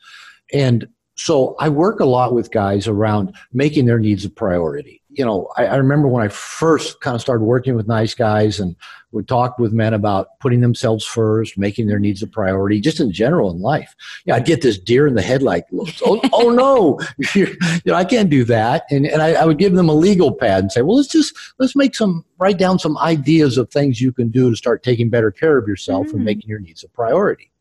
and 0.53 0.87
so 1.15 1.55
I 1.59 1.69
work 1.69 2.01
a 2.01 2.05
lot 2.05 2.33
with 2.33 2.51
guys 2.51 2.87
around 2.87 3.33
making 3.53 3.85
their 3.85 3.99
needs 3.99 4.25
a 4.25 4.29
priority. 4.29 5.01
You 5.09 5.23
know, 5.23 5.47
I, 5.55 5.67
I, 5.67 5.75
remember 5.77 6.09
when 6.09 6.21
I 6.21 6.27
first 6.27 6.99
kind 6.99 7.15
of 7.15 7.21
started 7.21 7.45
working 7.45 7.73
with 7.73 7.87
nice 7.87 8.13
guys 8.13 8.59
and 8.59 8.75
we 9.13 9.23
talked 9.23 9.61
with 9.61 9.71
men 9.71 9.93
about 9.93 10.27
putting 10.41 10.59
themselves 10.59 11.05
first, 11.05 11.57
making 11.57 11.87
their 11.87 11.99
needs 11.99 12.21
a 12.21 12.27
priority, 12.27 12.81
just 12.81 12.99
in 12.99 13.13
general 13.13 13.49
in 13.49 13.61
life. 13.61 13.95
Yeah, 14.25 14.35
I'd 14.35 14.45
get 14.45 14.61
this 14.61 14.77
deer 14.77 15.07
in 15.07 15.15
the 15.15 15.21
headlight 15.21 15.63
looks. 15.71 16.01
oh, 16.05 16.19
oh 16.33 16.49
no, 16.51 16.99
you 17.33 17.55
know, 17.85 17.93
I 17.93 18.03
can't 18.03 18.29
do 18.29 18.43
that. 18.43 18.83
And, 18.91 19.05
and 19.05 19.21
I, 19.21 19.35
I 19.35 19.45
would 19.45 19.57
give 19.57 19.73
them 19.73 19.87
a 19.87 19.93
legal 19.93 20.33
pad 20.33 20.63
and 20.63 20.71
say, 20.71 20.81
well, 20.81 20.97
let's 20.97 21.07
just, 21.07 21.33
let's 21.59 21.77
make 21.77 21.95
some, 21.95 22.25
write 22.39 22.57
down 22.57 22.77
some 22.77 22.97
ideas 22.97 23.57
of 23.57 23.69
things 23.69 24.01
you 24.01 24.11
can 24.11 24.27
do 24.27 24.49
to 24.49 24.55
start 24.57 24.83
taking 24.83 25.09
better 25.09 25.31
care 25.31 25.57
of 25.57 25.65
yourself 25.65 26.07
mm-hmm. 26.07 26.17
and 26.17 26.25
making 26.25 26.49
your 26.49 26.59
needs 26.59 26.83
a 26.83 26.89
priority. 26.89 27.51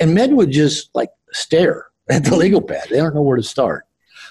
And 0.00 0.14
men 0.14 0.34
would 0.36 0.50
just 0.50 0.88
like 0.94 1.10
stare 1.32 1.91
at 2.16 2.24
the 2.24 2.36
legal 2.36 2.60
pad. 2.60 2.86
They 2.90 2.98
don't 2.98 3.14
know 3.14 3.22
where 3.22 3.36
to 3.36 3.42
start. 3.42 3.86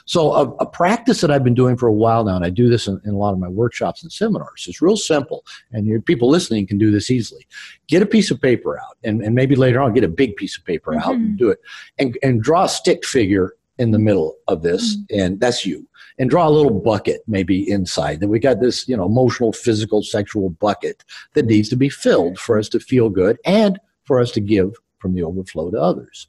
So, 0.05 0.33
a, 0.33 0.49
a, 0.55 0.65
practice 0.65 1.21
that 1.21 1.31
I've 1.31 1.43
been 1.43 1.53
doing 1.53 1.77
for 1.77 1.87
a 1.87 1.93
while 1.93 2.23
now, 2.23 2.35
and 2.35 2.45
I 2.45 2.49
do 2.49 2.69
this 2.69 2.87
in, 2.87 2.99
in 3.05 3.11
a 3.11 3.17
lot 3.17 3.33
of 3.33 3.39
my 3.39 3.47
workshops 3.47 4.01
and 4.01 4.11
seminars, 4.11 4.65
is 4.67 4.81
real 4.81 4.97
simple. 4.97 5.45
And 5.71 5.85
your 5.85 6.01
people 6.01 6.29
listening 6.29 6.65
can 6.67 6.77
do 6.77 6.91
this 6.91 7.11
easily. 7.11 7.45
Get 7.87 8.01
a 8.01 8.05
piece 8.05 8.31
of 8.31 8.41
paper 8.41 8.79
out, 8.79 8.97
and, 9.03 9.21
and 9.21 9.35
maybe 9.35 9.55
later 9.55 9.79
on, 9.79 9.93
get 9.93 10.03
a 10.03 10.09
big 10.09 10.35
piece 10.35 10.57
of 10.57 10.65
paper 10.65 10.91
mm-hmm. 10.91 11.07
out 11.07 11.15
and 11.15 11.29
mm-hmm. 11.29 11.37
do 11.37 11.49
it. 11.49 11.59
And, 11.99 12.17
and 12.23 12.41
draw 12.41 12.63
a 12.63 12.69
stick 12.69 13.05
figure 13.05 13.53
in 13.77 13.91
the 13.91 13.99
middle 13.99 14.37
of 14.47 14.63
this, 14.63 14.95
mm-hmm. 14.95 15.19
and 15.19 15.39
that's 15.39 15.65
you. 15.65 15.87
And 16.17 16.29
draw 16.29 16.47
a 16.47 16.49
little 16.49 16.79
bucket 16.79 17.21
maybe 17.27 17.69
inside. 17.69 18.19
That 18.19 18.27
we 18.27 18.39
got 18.39 18.59
this, 18.59 18.87
you 18.87 18.95
know, 18.95 19.05
emotional, 19.05 19.53
physical, 19.53 20.03
sexual 20.03 20.49
bucket 20.49 21.03
that 21.33 21.45
needs 21.45 21.69
to 21.69 21.75
be 21.75 21.89
filled 21.89 22.37
for 22.37 22.59
us 22.59 22.69
to 22.69 22.79
feel 22.79 23.09
good 23.09 23.37
and 23.45 23.79
for 24.03 24.19
us 24.19 24.31
to 24.31 24.41
give 24.41 24.75
from 25.01 25.13
the 25.13 25.23
overflow 25.23 25.71
to 25.71 25.77
others. 25.77 26.27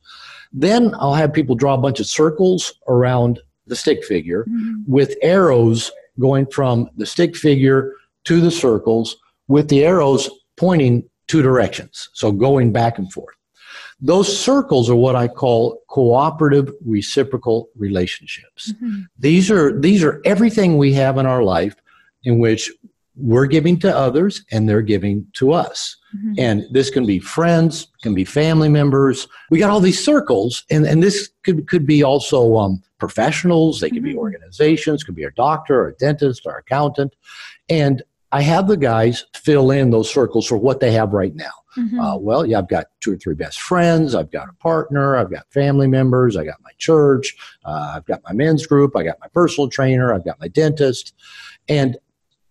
Then 0.52 0.94
I'll 0.98 1.14
have 1.14 1.32
people 1.32 1.54
draw 1.54 1.74
a 1.74 1.78
bunch 1.78 2.00
of 2.00 2.06
circles 2.06 2.74
around 2.88 3.40
the 3.66 3.76
stick 3.76 4.04
figure 4.04 4.44
mm-hmm. 4.44 4.82
with 4.87 5.16
arrows 5.22 5.92
going 6.18 6.46
from 6.46 6.90
the 6.96 7.06
stick 7.06 7.37
figure 7.37 7.92
to 8.24 8.40
the 8.40 8.50
circles 8.50 9.16
with 9.48 9.68
the 9.68 9.85
arrows 9.85 10.28
pointing 10.56 11.08
two 11.26 11.42
directions. 11.42 12.08
So 12.12 12.32
going 12.32 12.72
back 12.72 12.98
and 12.98 13.12
forth. 13.12 13.35
Those 14.00 14.37
circles 14.37 14.90
are 14.90 14.96
what 14.96 15.14
I 15.14 15.28
call 15.28 15.80
cooperative 15.88 16.72
reciprocal 16.85 17.68
relationships. 17.76 18.72
Mm-hmm. 18.72 19.02
These 19.18 19.50
are 19.50 19.78
these 19.78 20.02
are 20.02 20.20
everything 20.24 20.76
we 20.76 20.92
have 20.94 21.18
in 21.18 21.26
our 21.26 21.44
life 21.44 21.76
in 22.24 22.40
which 22.40 22.70
we're 23.16 23.46
giving 23.46 23.79
to 23.81 23.94
others 23.94 24.44
and 24.53 24.68
they're 24.68 24.83
giving 24.83 25.27
to 25.35 25.53
us. 25.53 25.96
Mm-hmm. 26.16 26.35
And 26.38 26.64
this 26.70 26.90
can 26.90 27.07
be 27.07 27.18
friends, 27.18 27.88
can 28.03 28.14
be 28.14 28.25
family 28.25 28.68
members. 28.68 29.29
We 29.51 29.59
got 29.59 29.70
all 29.70 29.81
these 29.81 30.03
circles, 30.03 30.64
and, 30.70 30.87
and 30.87 31.03
this 31.03 31.31
could, 31.42 31.68
could 31.68 31.87
be 31.87 32.03
also 32.03 32.57
um, 32.57 32.83
professionals, 32.98 33.81
they 33.81 33.90
could 33.90 33.98
mm-hmm. 33.98 34.12
be 34.12 34.16
organizations, 34.16 35.05
could 35.05 35.14
be 35.14 35.25
a 35.25 35.31
doctor, 35.33 35.81
or 35.81 35.88
a 35.88 35.94
dentist, 35.94 36.42
or 36.46 36.57
accountant. 36.57 37.14
And 37.68 38.03
I 38.33 38.40
have 38.42 38.66
the 38.66 38.77
guys 38.79 39.27
fill 39.35 39.70
in 39.70 39.90
those 39.90 40.12
circles 40.12 40.46
for 40.46 40.57
what 40.57 40.81
they 40.81 40.92
have 40.92 41.12
right 41.12 41.35
now. 41.35 41.51
Mm-hmm. 41.77 42.01
Uh, 42.01 42.16
well, 42.16 42.46
yeah, 42.46 42.59
I've 42.59 42.68
got 42.68 42.87
two 43.01 43.12
or 43.12 43.16
three 43.16 43.35
best 43.35 43.61
friends. 43.61 44.14
I've 44.14 44.31
got 44.31 44.48
a 44.48 44.53
partner. 44.55 45.16
I've 45.16 45.31
got 45.31 45.51
family 45.51 45.87
members. 45.87 46.37
I 46.37 46.44
got 46.44 46.61
my 46.62 46.70
church. 46.79 47.35
Uh, 47.64 47.94
I've 47.96 48.07
got 48.07 48.22
my 48.25 48.33
men's 48.33 48.66
group. 48.66 48.96
I 48.96 49.03
got 49.03 49.20
my 49.20 49.29
personal 49.29 49.68
trainer. 49.68 50.12
I've 50.12 50.25
got 50.25 50.40
my 50.40 50.48
dentist. 50.48 51.14
And 51.68 51.96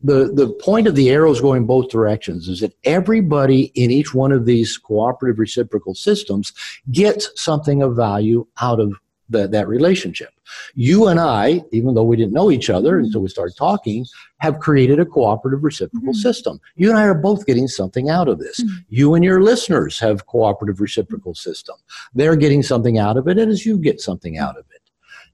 the, 0.03 0.31
the 0.33 0.49
point 0.61 0.87
of 0.87 0.95
the 0.95 1.09
arrows 1.09 1.41
going 1.41 1.65
both 1.65 1.89
directions 1.89 2.47
is 2.47 2.59
that 2.61 2.73
everybody 2.83 3.71
in 3.75 3.91
each 3.91 4.13
one 4.13 4.31
of 4.31 4.45
these 4.45 4.77
cooperative 4.77 5.39
reciprocal 5.39 5.93
systems 5.93 6.53
gets 6.91 7.29
something 7.35 7.81
of 7.81 7.95
value 7.95 8.45
out 8.61 8.79
of 8.79 8.93
the, 9.29 9.47
that 9.47 9.67
relationship. 9.67 10.29
You 10.75 11.07
and 11.07 11.19
I, 11.19 11.63
even 11.71 11.93
though 11.93 12.03
we 12.03 12.17
didn't 12.17 12.33
know 12.33 12.51
each 12.51 12.69
other 12.69 12.97
mm-hmm. 12.97 13.05
until 13.05 13.21
we 13.21 13.29
started 13.29 13.55
talking, 13.55 14.05
have 14.39 14.59
created 14.59 14.99
a 14.99 15.05
cooperative 15.05 15.63
reciprocal 15.63 16.09
mm-hmm. 16.09 16.19
system. 16.19 16.59
You 16.75 16.89
and 16.89 16.99
I 16.99 17.03
are 17.03 17.13
both 17.13 17.45
getting 17.45 17.67
something 17.67 18.09
out 18.09 18.27
of 18.27 18.39
this. 18.39 18.59
Mm-hmm. 18.59 18.75
You 18.89 19.15
and 19.15 19.23
your 19.23 19.41
listeners 19.41 19.99
have 19.99 20.25
cooperative 20.25 20.81
reciprocal 20.81 21.33
system. 21.33 21.75
They're 22.13 22.35
getting 22.35 22.63
something 22.63 22.97
out 22.97 23.17
of 23.17 23.27
it, 23.27 23.37
and 23.37 23.49
as 23.49 23.65
you 23.65 23.77
get 23.77 24.01
something 24.01 24.37
out 24.37 24.57
of 24.57 24.65
it. 24.71 24.81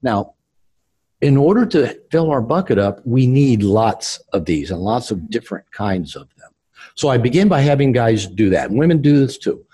Now, 0.02 0.34
in 1.20 1.36
order 1.36 1.66
to 1.66 1.98
fill 2.10 2.30
our 2.30 2.40
bucket 2.40 2.78
up, 2.78 3.00
we 3.04 3.26
need 3.26 3.62
lots 3.62 4.18
of 4.32 4.44
these 4.44 4.70
and 4.70 4.80
lots 4.80 5.10
of 5.10 5.28
different 5.30 5.70
kinds 5.72 6.14
of 6.14 6.28
them. 6.36 6.50
So 6.94 7.08
I 7.08 7.18
begin 7.18 7.48
by 7.48 7.60
having 7.60 7.92
guys 7.92 8.26
do 8.26 8.50
that. 8.50 8.70
Women 8.70 9.02
do 9.02 9.18
this 9.18 9.38
too. 9.38 9.64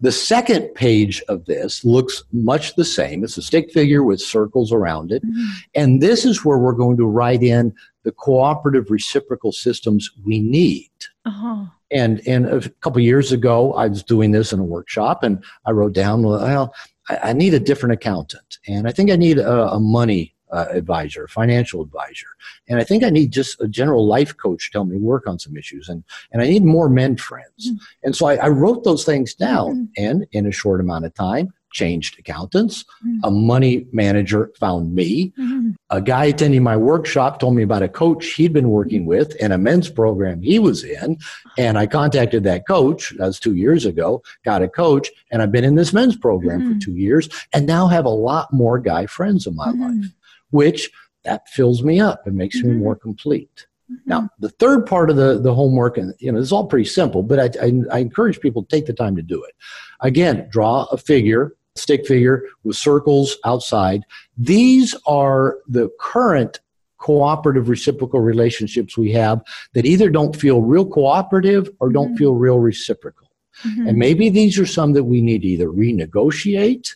The 0.00 0.12
second 0.12 0.74
page 0.74 1.20
of 1.28 1.44
this 1.46 1.84
looks 1.84 2.22
much 2.32 2.76
the 2.76 2.84
same. 2.84 3.24
It's 3.24 3.36
a 3.36 3.42
stick 3.42 3.72
figure 3.72 4.04
with 4.04 4.20
circles 4.20 4.72
around 4.72 5.10
it. 5.10 5.24
Mm-hmm. 5.24 5.44
And 5.74 6.00
this 6.00 6.24
is 6.24 6.44
where 6.44 6.58
we're 6.58 6.72
going 6.72 6.96
to 6.98 7.06
write 7.06 7.42
in 7.42 7.74
the 8.04 8.12
cooperative 8.12 8.90
reciprocal 8.90 9.50
systems 9.50 10.10
we 10.24 10.38
need. 10.38 10.90
Uh-huh. 11.24 11.64
And, 11.90 12.26
and 12.28 12.46
a 12.46 12.68
couple 12.80 13.00
years 13.00 13.32
ago, 13.32 13.72
I 13.74 13.88
was 13.88 14.04
doing 14.04 14.30
this 14.30 14.52
in 14.52 14.60
a 14.60 14.64
workshop 14.64 15.24
and 15.24 15.42
I 15.66 15.72
wrote 15.72 15.94
down, 15.94 16.22
well, 16.22 16.72
I, 17.08 17.30
I 17.30 17.32
need 17.32 17.54
a 17.54 17.60
different 17.60 17.94
accountant. 17.94 18.58
And 18.68 18.86
I 18.86 18.92
think 18.92 19.10
I 19.10 19.16
need 19.16 19.38
a, 19.38 19.72
a 19.72 19.80
money 19.80 20.34
uh, 20.50 20.66
advisor, 20.70 21.28
financial 21.28 21.82
advisor. 21.82 22.26
And 22.68 22.80
I 22.80 22.84
think 22.84 23.04
I 23.04 23.10
need 23.10 23.32
just 23.32 23.60
a 23.60 23.68
general 23.68 24.06
life 24.06 24.36
coach 24.36 24.70
to 24.70 24.78
help 24.78 24.88
me 24.88 24.98
work 24.98 25.26
on 25.26 25.38
some 25.38 25.56
issues. 25.56 25.88
And, 25.88 26.04
and 26.32 26.42
I 26.42 26.46
need 26.46 26.64
more 26.64 26.88
men 26.88 27.16
friends. 27.16 27.68
Mm-hmm. 27.68 27.76
And 28.04 28.16
so 28.16 28.26
I, 28.26 28.36
I, 28.36 28.48
wrote 28.48 28.84
those 28.84 29.04
things 29.04 29.34
down 29.34 29.88
mm-hmm. 29.98 30.04
and 30.04 30.26
in 30.32 30.46
a 30.46 30.52
short 30.52 30.80
amount 30.80 31.04
of 31.04 31.14
time, 31.14 31.52
changed 31.70 32.18
accountants. 32.18 32.84
Mm-hmm. 33.06 33.24
A 33.24 33.30
money 33.30 33.86
manager 33.92 34.50
found 34.58 34.94
me. 34.94 35.32
Mm-hmm. 35.38 35.70
A 35.90 36.00
guy 36.00 36.26
attending 36.26 36.62
my 36.62 36.76
workshop 36.76 37.38
told 37.38 37.54
me 37.54 37.62
about 37.62 37.82
a 37.82 37.88
coach 37.88 38.26
he'd 38.34 38.52
been 38.52 38.70
working 38.70 39.06
with 39.06 39.36
in 39.36 39.52
a 39.52 39.58
men's 39.58 39.88
program 39.88 40.40
he 40.42 40.58
was 40.58 40.84
in. 40.84 41.18
And 41.56 41.78
I 41.78 41.86
contacted 41.86 42.44
that 42.44 42.66
coach. 42.66 43.14
That 43.18 43.26
was 43.26 43.40
two 43.40 43.54
years 43.54 43.84
ago. 43.84 44.22
Got 44.44 44.62
a 44.62 44.68
coach, 44.68 45.10
and 45.30 45.42
I've 45.42 45.52
been 45.52 45.64
in 45.64 45.74
this 45.74 45.92
men's 45.92 46.16
program 46.16 46.60
for 46.60 46.66
mm-hmm. 46.70 46.78
two 46.78 46.96
years, 46.96 47.28
and 47.52 47.66
now 47.66 47.86
have 47.86 48.06
a 48.06 48.10
lot 48.10 48.52
more 48.52 48.78
guy 48.78 49.06
friends 49.06 49.46
in 49.46 49.54
my 49.54 49.68
mm-hmm. 49.68 49.82
life 49.82 50.12
which 50.50 50.90
that 51.24 51.48
fills 51.48 51.82
me 51.82 52.00
up 52.00 52.26
and 52.26 52.36
makes 52.36 52.58
mm-hmm. 52.58 52.72
me 52.72 52.76
more 52.76 52.96
complete. 52.96 53.66
Mm-hmm. 53.90 54.10
Now, 54.10 54.28
the 54.38 54.50
third 54.50 54.86
part 54.86 55.10
of 55.10 55.16
the, 55.16 55.38
the 55.40 55.54
homework, 55.54 55.98
and 55.98 56.14
you 56.18 56.30
know, 56.30 56.38
it's 56.38 56.52
all 56.52 56.66
pretty 56.66 56.84
simple, 56.84 57.22
but 57.22 57.38
I, 57.38 57.66
I, 57.66 57.72
I 57.92 57.98
encourage 57.98 58.40
people 58.40 58.62
to 58.62 58.68
take 58.68 58.86
the 58.86 58.92
time 58.92 59.16
to 59.16 59.22
do 59.22 59.42
it. 59.44 59.54
Again, 60.00 60.48
draw 60.50 60.84
a 60.84 60.96
figure, 60.96 61.54
stick 61.76 62.06
figure 62.06 62.44
with 62.64 62.76
circles 62.76 63.36
outside. 63.44 64.04
These 64.36 64.94
are 65.06 65.58
the 65.66 65.90
current 66.00 66.60
cooperative 66.98 67.68
reciprocal 67.68 68.20
relationships 68.20 68.98
we 68.98 69.12
have 69.12 69.40
that 69.74 69.86
either 69.86 70.10
don't 70.10 70.34
feel 70.34 70.62
real 70.62 70.84
cooperative 70.84 71.70
or 71.78 71.90
don't 71.90 72.08
mm-hmm. 72.08 72.16
feel 72.16 72.34
real 72.34 72.58
reciprocal. 72.58 73.30
Mm-hmm. 73.64 73.88
And 73.88 73.98
maybe 73.98 74.28
these 74.28 74.58
are 74.58 74.66
some 74.66 74.92
that 74.92 75.04
we 75.04 75.20
need 75.20 75.42
to 75.42 75.48
either 75.48 75.68
renegotiate 75.68 76.90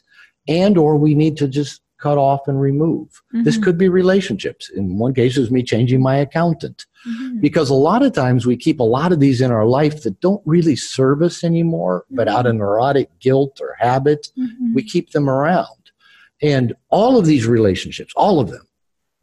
and 0.49 0.77
or 0.77 0.97
we 0.97 1.15
need 1.15 1.37
to 1.39 1.49
just 1.49 1.82
cut 2.03 2.19
off 2.19 2.49
and 2.49 2.61
remove. 2.61 3.09
Mm-hmm. 3.09 3.45
This 3.45 3.57
could 3.57 3.79
be 3.79 3.89
relationships. 3.89 4.71
In 4.71 4.99
one 4.99 5.15
case, 5.15 5.37
it 5.37 5.41
was 5.41 5.51
me 5.51 5.63
changing 5.63 6.03
my 6.03 6.17
accountant. 6.17 6.85
Mm-hmm. 7.07 7.41
Because 7.41 7.71
a 7.71 7.75
lot 7.75 8.03
of 8.03 8.13
times 8.13 8.45
we 8.45 8.57
keep 8.57 8.81
a 8.81 8.85
lot 8.85 9.13
of 9.13 9.21
these 9.21 9.41
in 9.41 9.51
our 9.51 9.67
life 9.67 10.03
that 10.03 10.21
don't 10.21 10.43
really 10.45 10.77
serve 10.77 11.23
us 11.23 11.45
anymore, 11.45 12.01
mm-hmm. 12.03 12.17
but 12.17 12.29
out 12.29 12.47
of 12.47 12.57
neurotic 12.57 13.09
guilt 13.21 13.61
or 13.61 13.77
habit, 13.79 14.29
mm-hmm. 14.39 14.75
we 14.75 14.83
keep 14.83 15.11
them 15.11 15.29
around. 15.29 15.67
And 16.43 16.75
all 16.91 17.17
of 17.19 17.25
these 17.25 17.47
relationships, 17.47 18.13
all 18.17 18.41
of 18.41 18.51
them, 18.51 18.67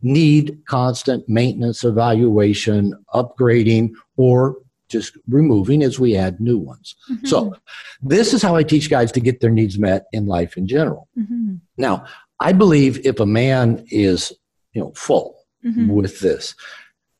need 0.01 0.61
constant 0.65 1.27
maintenance, 1.27 1.83
evaluation, 1.83 2.93
upgrading, 3.13 3.91
or 4.15 4.55
just 4.87 5.17
removing 5.27 5.83
as 5.83 5.99
we 5.99 6.15
add 6.15 6.39
new 6.39 6.57
ones. 6.57 6.95
Mm-hmm. 7.11 7.27
So, 7.27 7.53
this 8.01 8.33
is 8.33 8.41
how 8.41 8.55
I 8.55 8.63
teach 8.63 8.89
guys 8.89 9.11
to 9.11 9.19
get 9.19 9.41
their 9.41 9.51
needs 9.51 9.77
met 9.77 10.05
in 10.13 10.25
life 10.25 10.57
in 10.57 10.67
general. 10.67 11.07
Mm-hmm. 11.17 11.55
Now, 11.77 12.05
I 12.39 12.53
believe 12.53 13.05
if 13.05 13.19
a 13.19 13.25
man 13.25 13.85
is, 13.89 14.33
you 14.73 14.81
know, 14.81 14.91
full 14.95 15.45
mm-hmm. 15.65 15.89
with 15.89 16.19
this, 16.19 16.55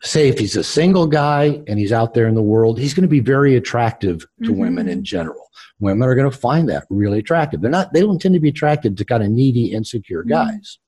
say 0.02 0.30
if 0.30 0.40
he's 0.40 0.56
a 0.56 0.64
single 0.64 1.08
guy 1.08 1.62
and 1.68 1.78
he's 1.78 1.92
out 1.92 2.14
there 2.14 2.28
in 2.28 2.36
the 2.36 2.42
world, 2.42 2.80
he's 2.80 2.94
going 2.94 3.04
to 3.04 3.10
be 3.10 3.20
very 3.20 3.56
attractive 3.56 4.22
to 4.44 4.52
mm-hmm. 4.52 4.60
women 4.60 4.88
in 4.88 5.04
general. 5.04 5.50
Women 5.80 6.08
are 6.08 6.16
going 6.16 6.30
to 6.30 6.38
find 6.38 6.70
that 6.70 6.86
really 6.90 7.20
attractive. 7.20 7.62
They're 7.62 7.72
not, 7.72 7.94
they 7.94 8.02
don't 8.02 8.22
tend 8.22 8.34
to 8.34 8.40
be 8.40 8.50
attracted 8.50 8.98
to 8.98 9.06
kind 9.06 9.24
of 9.24 9.30
needy, 9.30 9.72
insecure 9.72 10.22
mm-hmm. 10.22 10.30
guys. 10.30 10.80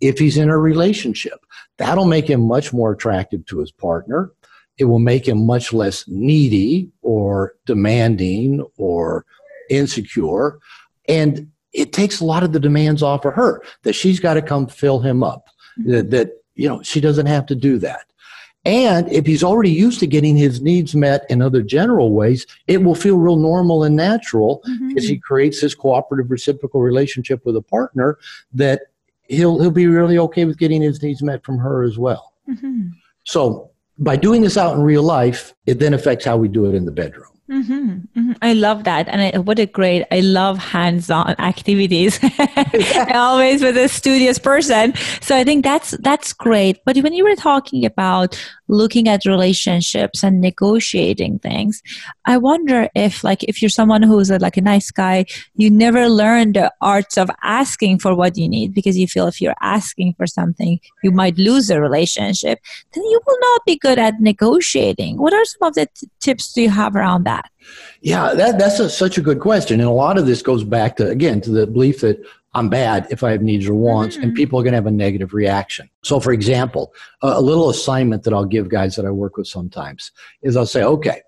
If 0.00 0.18
he's 0.18 0.36
in 0.36 0.48
a 0.48 0.58
relationship, 0.58 1.38
that'll 1.76 2.06
make 2.06 2.28
him 2.28 2.40
much 2.40 2.72
more 2.72 2.92
attractive 2.92 3.44
to 3.46 3.60
his 3.60 3.70
partner. 3.70 4.32
It 4.78 4.84
will 4.84 5.00
make 5.00 5.26
him 5.26 5.44
much 5.44 5.72
less 5.72 6.04
needy 6.08 6.90
or 7.02 7.54
demanding 7.66 8.64
or 8.76 9.24
insecure. 9.70 10.58
And 11.08 11.50
it 11.72 11.92
takes 11.92 12.20
a 12.20 12.24
lot 12.24 12.42
of 12.42 12.52
the 12.52 12.60
demands 12.60 13.02
off 13.02 13.24
of 13.24 13.34
her 13.34 13.62
that 13.82 13.94
she's 13.94 14.20
got 14.20 14.34
to 14.34 14.42
come 14.42 14.66
fill 14.66 15.00
him 15.00 15.22
up. 15.22 15.48
That, 15.86 16.10
that, 16.10 16.42
you 16.56 16.68
know, 16.68 16.82
she 16.82 17.00
doesn't 17.00 17.26
have 17.26 17.46
to 17.46 17.54
do 17.54 17.78
that. 17.78 18.08
And 18.64 19.10
if 19.12 19.24
he's 19.24 19.44
already 19.44 19.70
used 19.70 20.00
to 20.00 20.06
getting 20.06 20.36
his 20.36 20.60
needs 20.60 20.94
met 20.94 21.24
in 21.30 21.40
other 21.40 21.62
general 21.62 22.12
ways, 22.12 22.46
it 22.66 22.82
will 22.82 22.94
feel 22.94 23.16
real 23.16 23.36
normal 23.36 23.84
and 23.84 23.94
natural 23.94 24.62
mm-hmm. 24.68 24.98
as 24.98 25.04
he 25.04 25.18
creates 25.18 25.60
this 25.60 25.74
cooperative 25.74 26.30
reciprocal 26.30 26.80
relationship 26.80 27.46
with 27.46 27.56
a 27.56 27.62
partner 27.62 28.18
that 28.52 28.82
he'll 29.28 29.60
he'll 29.60 29.70
be 29.70 29.86
really 29.86 30.18
okay 30.18 30.44
with 30.44 30.58
getting 30.58 30.82
his 30.82 31.02
needs 31.02 31.22
met 31.22 31.44
from 31.44 31.58
her 31.58 31.84
as 31.84 31.96
well. 31.96 32.34
Mm-hmm. 32.48 32.88
So 33.24 33.70
by 33.98 34.16
doing 34.16 34.42
this 34.42 34.56
out 34.56 34.76
in 34.76 34.82
real 34.82 35.02
life, 35.02 35.54
it 35.66 35.78
then 35.78 35.94
affects 35.94 36.24
how 36.24 36.36
we 36.36 36.48
do 36.48 36.66
it 36.66 36.74
in 36.74 36.84
the 36.84 36.92
bedroom. 36.92 37.37
Mm-hmm, 37.50 37.88
mm-hmm. 38.18 38.32
I 38.42 38.52
love 38.52 38.84
that. 38.84 39.08
And 39.08 39.22
I, 39.22 39.38
what 39.38 39.58
a 39.58 39.64
great, 39.64 40.04
I 40.12 40.20
love 40.20 40.58
hands 40.58 41.10
on 41.10 41.34
activities. 41.38 42.20
always 43.14 43.62
with 43.62 43.76
a 43.78 43.88
studious 43.88 44.38
person. 44.38 44.94
So 45.22 45.34
I 45.34 45.44
think 45.44 45.64
that's, 45.64 45.92
that's 46.02 46.34
great. 46.34 46.78
But 46.84 46.98
when 46.98 47.14
you 47.14 47.24
were 47.24 47.36
talking 47.36 47.86
about 47.86 48.38
looking 48.68 49.08
at 49.08 49.24
relationships 49.24 50.22
and 50.22 50.42
negotiating 50.42 51.38
things, 51.38 51.82
I 52.26 52.36
wonder 52.36 52.90
if 52.94 53.24
like, 53.24 53.42
if 53.44 53.62
you're 53.62 53.70
someone 53.70 54.02
who's 54.02 54.30
a, 54.30 54.38
like 54.38 54.58
a 54.58 54.62
nice 54.62 54.90
guy, 54.90 55.24
you 55.54 55.70
never 55.70 56.06
learn 56.10 56.52
the 56.52 56.70
arts 56.82 57.16
of 57.16 57.30
asking 57.42 58.00
for 58.00 58.14
what 58.14 58.36
you 58.36 58.46
need 58.46 58.74
because 58.74 58.98
you 58.98 59.06
feel 59.06 59.26
if 59.26 59.40
you're 59.40 59.54
asking 59.62 60.14
for 60.18 60.26
something, 60.26 60.80
you 61.02 61.12
might 61.12 61.38
lose 61.38 61.70
a 61.70 61.80
relationship, 61.80 62.60
then 62.92 63.04
you 63.04 63.20
will 63.26 63.38
not 63.40 63.64
be 63.64 63.76
good 63.78 63.98
at 63.98 64.20
negotiating. 64.20 65.16
What 65.16 65.32
are 65.32 65.44
some 65.46 65.68
of 65.68 65.74
the 65.74 65.86
t- 65.94 66.08
tips 66.20 66.52
do 66.52 66.60
you 66.60 66.70
have 66.70 66.94
around 66.94 67.24
that? 67.24 67.37
That? 67.42 67.50
Yeah, 68.00 68.34
that, 68.34 68.58
that's 68.58 68.78
a, 68.78 68.90
such 68.90 69.18
a 69.18 69.20
good 69.20 69.40
question. 69.40 69.80
And 69.80 69.88
a 69.88 69.92
lot 69.92 70.18
of 70.18 70.26
this 70.26 70.42
goes 70.42 70.64
back 70.64 70.96
to, 70.96 71.08
again, 71.08 71.40
to 71.42 71.50
the 71.50 71.66
belief 71.66 72.00
that 72.00 72.24
I'm 72.54 72.68
bad 72.68 73.06
if 73.10 73.22
I 73.22 73.32
have 73.32 73.42
needs 73.42 73.68
or 73.68 73.74
wants, 73.74 74.16
mm-hmm. 74.16 74.24
and 74.24 74.34
people 74.34 74.58
are 74.58 74.62
going 74.62 74.72
to 74.72 74.78
have 74.78 74.86
a 74.86 74.90
negative 74.90 75.32
reaction. 75.32 75.88
So, 76.02 76.20
for 76.20 76.32
example, 76.32 76.92
a, 77.22 77.40
little 77.40 77.70
assignment 77.70 78.22
that 78.24 78.32
I'll 78.32 78.44
give 78.44 78.68
guys 78.68 78.96
that 78.96 79.06
I 79.06 79.10
work 79.10 79.36
with 79.36 79.46
sometimes 79.46 80.12
is 80.42 80.56
I'll 80.56 80.66
say, 80.66 80.82
okay, 80.82 81.22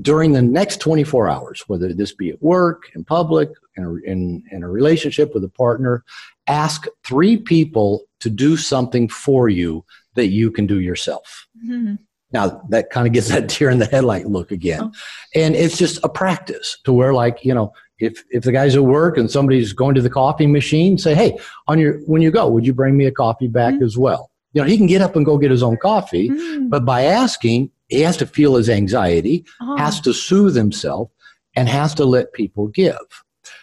during 0.00 0.32
the 0.32 0.42
next 0.42 0.80
24 0.80 1.28
hours, 1.28 1.62
whether 1.68 1.92
this 1.92 2.12
be 2.12 2.30
at 2.30 2.42
work, 2.42 2.90
in 2.94 3.04
public, 3.04 3.50
in 3.76 3.84
a, 3.84 3.94
in, 4.10 4.42
in 4.50 4.62
a 4.62 4.68
relationship 4.68 5.34
with 5.34 5.44
a 5.44 5.48
partner, 5.48 6.04
ask 6.46 6.86
three 7.04 7.36
people 7.36 8.02
to 8.20 8.30
do 8.30 8.56
something 8.56 9.08
for 9.08 9.48
you 9.48 9.84
that 10.14 10.28
you 10.28 10.50
can 10.50 10.66
do 10.66 10.80
yourself. 10.80 11.46
Mm-hmm. 11.64 11.94
Now 12.32 12.62
that 12.70 12.90
kind 12.90 13.06
of 13.06 13.12
gets 13.12 13.28
that 13.28 13.48
deer 13.48 13.70
in 13.70 13.78
the 13.78 13.86
headlight 13.86 14.26
look 14.26 14.50
again. 14.50 14.80
Oh. 14.82 14.92
And 15.34 15.54
it's 15.54 15.76
just 15.76 15.98
a 16.04 16.08
practice 16.08 16.78
to 16.84 16.92
where 16.92 17.12
like, 17.12 17.44
you 17.44 17.54
know, 17.54 17.72
if, 17.98 18.24
if 18.30 18.42
the 18.42 18.52
guy's 18.52 18.74
at 18.74 18.84
work 18.84 19.16
and 19.16 19.30
somebody's 19.30 19.72
going 19.72 19.94
to 19.94 20.02
the 20.02 20.10
coffee 20.10 20.46
machine, 20.46 20.98
say, 20.98 21.14
Hey, 21.14 21.38
on 21.68 21.78
your, 21.78 21.98
when 22.00 22.22
you 22.22 22.30
go, 22.30 22.48
would 22.48 22.66
you 22.66 22.74
bring 22.74 22.96
me 22.96 23.06
a 23.06 23.12
coffee 23.12 23.48
back 23.48 23.74
mm-hmm. 23.74 23.84
as 23.84 23.96
well? 23.96 24.30
You 24.52 24.60
know, 24.60 24.68
he 24.68 24.76
can 24.76 24.86
get 24.86 25.00
up 25.00 25.16
and 25.16 25.24
go 25.24 25.38
get 25.38 25.50
his 25.50 25.62
own 25.62 25.76
coffee, 25.76 26.28
mm-hmm. 26.28 26.68
but 26.68 26.84
by 26.84 27.02
asking, 27.02 27.70
he 27.88 28.00
has 28.00 28.16
to 28.18 28.26
feel 28.26 28.56
his 28.56 28.68
anxiety, 28.68 29.44
oh. 29.60 29.76
has 29.76 30.00
to 30.00 30.12
soothe 30.12 30.56
himself, 30.56 31.10
and 31.54 31.68
has 31.68 31.94
to 31.94 32.04
let 32.04 32.32
people 32.32 32.68
give. 32.68 32.96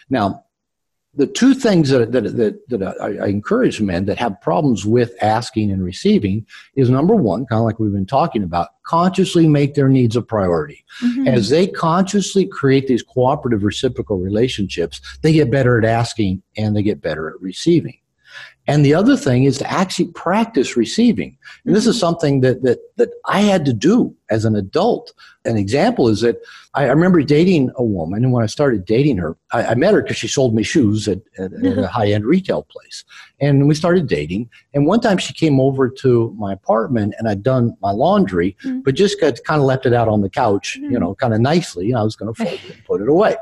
Now, 0.08 0.44
the 1.14 1.26
two 1.26 1.54
things 1.54 1.90
that, 1.90 2.12
that, 2.12 2.36
that, 2.36 2.68
that 2.68 3.00
I, 3.00 3.24
I, 3.24 3.26
encourage 3.26 3.80
men 3.80 4.04
that 4.04 4.18
have 4.18 4.40
problems 4.40 4.86
with 4.86 5.12
asking 5.20 5.72
and 5.72 5.82
receiving 5.82 6.46
is 6.76 6.88
number 6.88 7.16
one, 7.16 7.46
kind 7.46 7.58
of 7.58 7.64
like 7.64 7.80
we've 7.80 7.92
been 7.92 8.06
talking 8.06 8.44
about, 8.44 8.68
consciously 8.84 9.48
make 9.48 9.74
their 9.74 9.88
needs 9.88 10.14
a 10.14 10.22
priority. 10.22 10.84
Mm-hmm. 11.02 11.26
As 11.26 11.48
they 11.48 11.66
consciously 11.66 12.46
create 12.46 12.86
these 12.86 13.02
cooperative 13.02 13.64
reciprocal 13.64 14.18
relationships, 14.18 15.00
they 15.22 15.32
get 15.32 15.50
better 15.50 15.78
at 15.78 15.84
asking 15.84 16.42
and 16.56 16.76
they 16.76 16.82
get 16.82 17.00
better 17.00 17.28
at 17.28 17.40
receiving. 17.40 17.98
And 18.68 18.84
the 18.84 18.94
other 18.94 19.16
thing 19.16 19.44
is 19.44 19.58
to 19.58 19.70
actually 19.70 20.12
practice 20.12 20.76
receiving. 20.76 21.36
And 21.64 21.74
this 21.74 21.88
is 21.88 21.96
mm-hmm. 21.96 22.00
something 22.00 22.40
that, 22.42 22.62
that, 22.62 22.78
that 22.98 23.10
I 23.26 23.40
had 23.40 23.64
to 23.64 23.72
do 23.72 24.14
as 24.30 24.44
an 24.44 24.56
adult. 24.56 25.12
An 25.44 25.56
example 25.56 26.08
is 26.08 26.20
that 26.20 26.36
I, 26.74 26.84
I 26.84 26.88
remember 26.88 27.22
dating 27.22 27.70
a 27.76 27.82
woman, 27.82 28.22
and 28.24 28.32
when 28.32 28.44
I 28.44 28.46
started 28.46 28.84
dating 28.84 29.16
her, 29.16 29.36
I, 29.52 29.64
I 29.68 29.74
met 29.74 29.94
her 29.94 30.02
because 30.02 30.18
she 30.18 30.28
sold 30.28 30.54
me 30.54 30.62
shoes 30.62 31.08
at, 31.08 31.20
at, 31.38 31.52
at 31.52 31.78
a 31.78 31.86
high 31.86 32.12
end 32.12 32.26
retail 32.26 32.62
place. 32.64 33.04
And 33.40 33.66
we 33.66 33.74
started 33.74 34.06
dating. 34.06 34.50
And 34.74 34.86
one 34.86 35.00
time 35.00 35.16
she 35.16 35.32
came 35.32 35.58
over 35.58 35.88
to 35.88 36.34
my 36.38 36.52
apartment, 36.52 37.14
and 37.18 37.26
I'd 37.26 37.42
done 37.42 37.74
my 37.80 37.90
laundry, 37.90 38.56
mm-hmm. 38.62 38.80
but 38.80 38.94
just 38.94 39.18
got, 39.18 39.42
kind 39.44 39.60
of 39.60 39.66
left 39.66 39.86
it 39.86 39.94
out 39.94 40.08
on 40.08 40.20
the 40.20 40.28
couch, 40.28 40.76
mm-hmm. 40.76 40.92
you 40.92 41.00
know, 41.00 41.14
kind 41.14 41.32
of 41.32 41.40
nicely. 41.40 41.94
I 41.94 42.02
was 42.02 42.16
going 42.16 42.32
to 42.34 42.44
fold 42.44 42.60
it 42.62 42.74
and 42.74 42.84
put 42.84 43.00
it 43.00 43.08
away. 43.08 43.36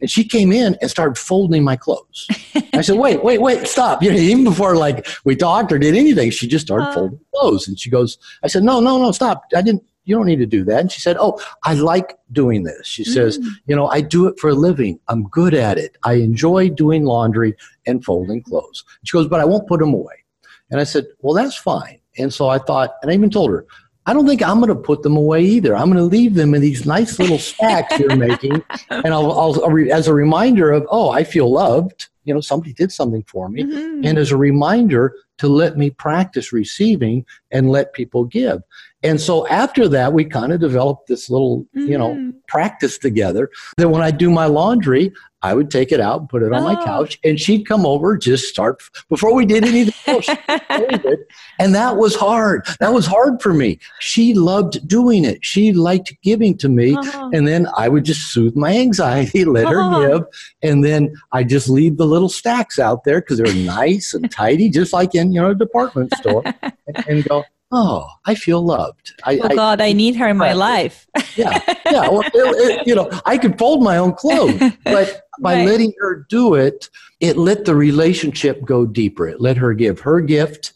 And 0.00 0.10
she 0.10 0.22
came 0.22 0.52
in 0.52 0.76
and 0.80 0.90
started 0.90 1.16
folding 1.16 1.64
my 1.64 1.76
clothes. 1.76 2.28
I 2.74 2.82
said, 2.82 2.98
wait, 2.98 3.24
wait, 3.24 3.40
wait, 3.40 3.66
stop. 3.66 4.02
You 4.02 4.10
know, 4.12 4.18
even 4.18 4.44
before 4.44 4.76
like 4.76 5.06
we 5.24 5.34
talked 5.34 5.72
or 5.72 5.78
did 5.78 5.96
anything, 5.96 6.30
she 6.30 6.46
just 6.46 6.66
started 6.66 6.88
uh, 6.88 6.92
folding 6.92 7.20
clothes. 7.34 7.66
And 7.66 7.80
she 7.80 7.88
goes, 7.88 8.18
I 8.44 8.48
said, 8.48 8.62
no, 8.62 8.80
no, 8.80 8.98
no, 8.98 9.10
stop. 9.12 9.44
I 9.56 9.62
didn't, 9.62 9.82
you 10.08 10.16
don't 10.16 10.26
need 10.26 10.38
to 10.38 10.46
do 10.46 10.64
that. 10.64 10.80
And 10.80 10.90
she 10.90 11.00
said, 11.00 11.16
oh, 11.20 11.38
I 11.64 11.74
like 11.74 12.16
doing 12.32 12.62
this. 12.62 12.86
She 12.86 13.04
mm. 13.04 13.12
says, 13.12 13.38
you 13.66 13.76
know, 13.76 13.88
I 13.88 14.00
do 14.00 14.26
it 14.26 14.38
for 14.40 14.48
a 14.48 14.54
living. 14.54 14.98
I'm 15.08 15.24
good 15.24 15.52
at 15.52 15.76
it. 15.76 15.98
I 16.02 16.14
enjoy 16.14 16.70
doing 16.70 17.04
laundry 17.04 17.54
and 17.86 18.02
folding 18.02 18.42
clothes. 18.42 18.84
She 19.04 19.12
goes, 19.12 19.28
but 19.28 19.40
I 19.40 19.44
won't 19.44 19.68
put 19.68 19.80
them 19.80 19.92
away. 19.92 20.24
And 20.70 20.80
I 20.80 20.84
said, 20.84 21.06
well, 21.20 21.34
that's 21.34 21.56
fine. 21.56 22.00
And 22.16 22.32
so 22.32 22.48
I 22.48 22.58
thought, 22.58 22.94
and 23.02 23.10
I 23.10 23.14
even 23.14 23.28
told 23.28 23.50
her, 23.50 23.66
I 24.06 24.14
don't 24.14 24.26
think 24.26 24.42
I'm 24.42 24.56
going 24.60 24.68
to 24.68 24.74
put 24.74 25.02
them 25.02 25.18
away 25.18 25.42
either. 25.42 25.76
I'm 25.76 25.92
going 25.92 25.98
to 25.98 26.02
leave 26.04 26.34
them 26.34 26.54
in 26.54 26.62
these 26.62 26.86
nice 26.86 27.18
little 27.18 27.38
stacks 27.38 27.98
you're 27.98 28.16
making, 28.16 28.64
and 28.90 29.08
I'll, 29.08 29.30
I'll, 29.30 29.62
I'll, 29.62 29.92
as 29.92 30.08
a 30.08 30.14
reminder 30.14 30.72
of, 30.72 30.86
oh, 30.90 31.10
I 31.10 31.24
feel 31.24 31.52
loved. 31.52 32.08
You 32.24 32.32
know, 32.32 32.40
somebody 32.40 32.72
did 32.72 32.90
something 32.90 33.22
for 33.24 33.50
me, 33.50 33.64
mm-hmm. 33.64 34.06
and 34.06 34.16
as 34.16 34.32
a 34.32 34.36
reminder 34.38 35.14
to 35.38 35.48
let 35.48 35.76
me 35.76 35.90
practice 35.90 36.52
receiving 36.52 37.24
and 37.50 37.70
let 37.70 37.92
people 37.92 38.24
give. 38.24 38.62
And 39.02 39.20
so 39.20 39.46
after 39.46 39.88
that, 39.88 40.12
we 40.12 40.24
kind 40.24 40.52
of 40.52 40.60
developed 40.60 41.06
this 41.06 41.30
little, 41.30 41.60
mm-hmm. 41.76 41.86
you 41.86 41.98
know, 41.98 42.14
mm-hmm. 42.14 42.30
practice 42.48 42.98
together 42.98 43.50
that 43.76 43.88
when 43.88 44.02
I 44.02 44.10
do 44.10 44.28
my 44.28 44.46
laundry, 44.46 45.12
I 45.42 45.54
would 45.54 45.70
take 45.70 45.92
it 45.92 46.00
out 46.00 46.20
and 46.20 46.28
put 46.28 46.42
it 46.42 46.52
on 46.52 46.62
oh. 46.62 46.74
my 46.74 46.84
couch, 46.84 47.18
and 47.22 47.38
she'd 47.38 47.64
come 47.64 47.86
over, 47.86 48.16
just 48.16 48.48
start 48.48 48.82
before 49.08 49.32
we 49.34 49.46
did 49.46 49.64
anything 49.64 49.94
else. 50.06 50.28
and 51.60 51.74
that 51.74 51.96
was 51.96 52.16
hard. 52.16 52.66
That 52.80 52.92
was 52.92 53.06
hard 53.06 53.40
for 53.40 53.54
me. 53.54 53.78
She 54.00 54.34
loved 54.34 54.86
doing 54.88 55.24
it. 55.24 55.44
She 55.44 55.72
liked 55.72 56.12
giving 56.22 56.58
to 56.58 56.68
me, 56.68 56.96
uh-huh. 56.96 57.30
and 57.32 57.46
then 57.46 57.68
I 57.76 57.88
would 57.88 58.04
just 58.04 58.32
soothe 58.32 58.56
my 58.56 58.76
anxiety, 58.76 59.44
let 59.44 59.66
uh-huh. 59.66 60.00
her 60.00 60.08
give, 60.08 60.26
and 60.62 60.84
then 60.84 61.14
I 61.30 61.44
just 61.44 61.68
leave 61.68 61.98
the 61.98 62.06
little 62.06 62.28
stacks 62.28 62.80
out 62.80 63.04
there 63.04 63.20
because 63.20 63.38
they're 63.38 63.54
nice 63.54 64.14
and 64.14 64.28
tidy, 64.30 64.68
just 64.68 64.92
like 64.92 65.14
in 65.14 65.27
you 65.32 65.40
know 65.40 65.50
a 65.50 65.54
department 65.54 66.14
store, 66.16 66.42
and, 66.62 66.74
and 67.08 67.24
go 67.24 67.44
oh, 67.72 68.08
I 68.24 68.34
feel 68.34 68.64
loved. 68.64 69.14
I, 69.24 69.38
oh 69.38 69.54
God, 69.54 69.80
I, 69.80 69.86
I, 69.88 69.92
need 69.92 70.16
her 70.16 70.28
in 70.28 70.36
my 70.36 70.52
life. 70.52 71.06
yeah, 71.36 71.60
yeah. 71.86 72.08
Well, 72.08 72.22
it, 72.22 72.32
it, 72.34 72.86
you 72.86 72.94
know, 72.94 73.10
I 73.26 73.38
could 73.38 73.58
fold 73.58 73.82
my 73.82 73.96
own 73.96 74.14
clothes, 74.14 74.60
but 74.84 75.22
by 75.40 75.56
right. 75.56 75.66
letting 75.66 75.92
her 76.00 76.26
do 76.28 76.54
it, 76.54 76.88
it 77.20 77.36
let 77.36 77.64
the 77.64 77.74
relationship 77.74 78.64
go 78.64 78.86
deeper. 78.86 79.28
It 79.28 79.40
let 79.40 79.56
her 79.56 79.74
give 79.74 80.00
her 80.00 80.20
gift, 80.20 80.72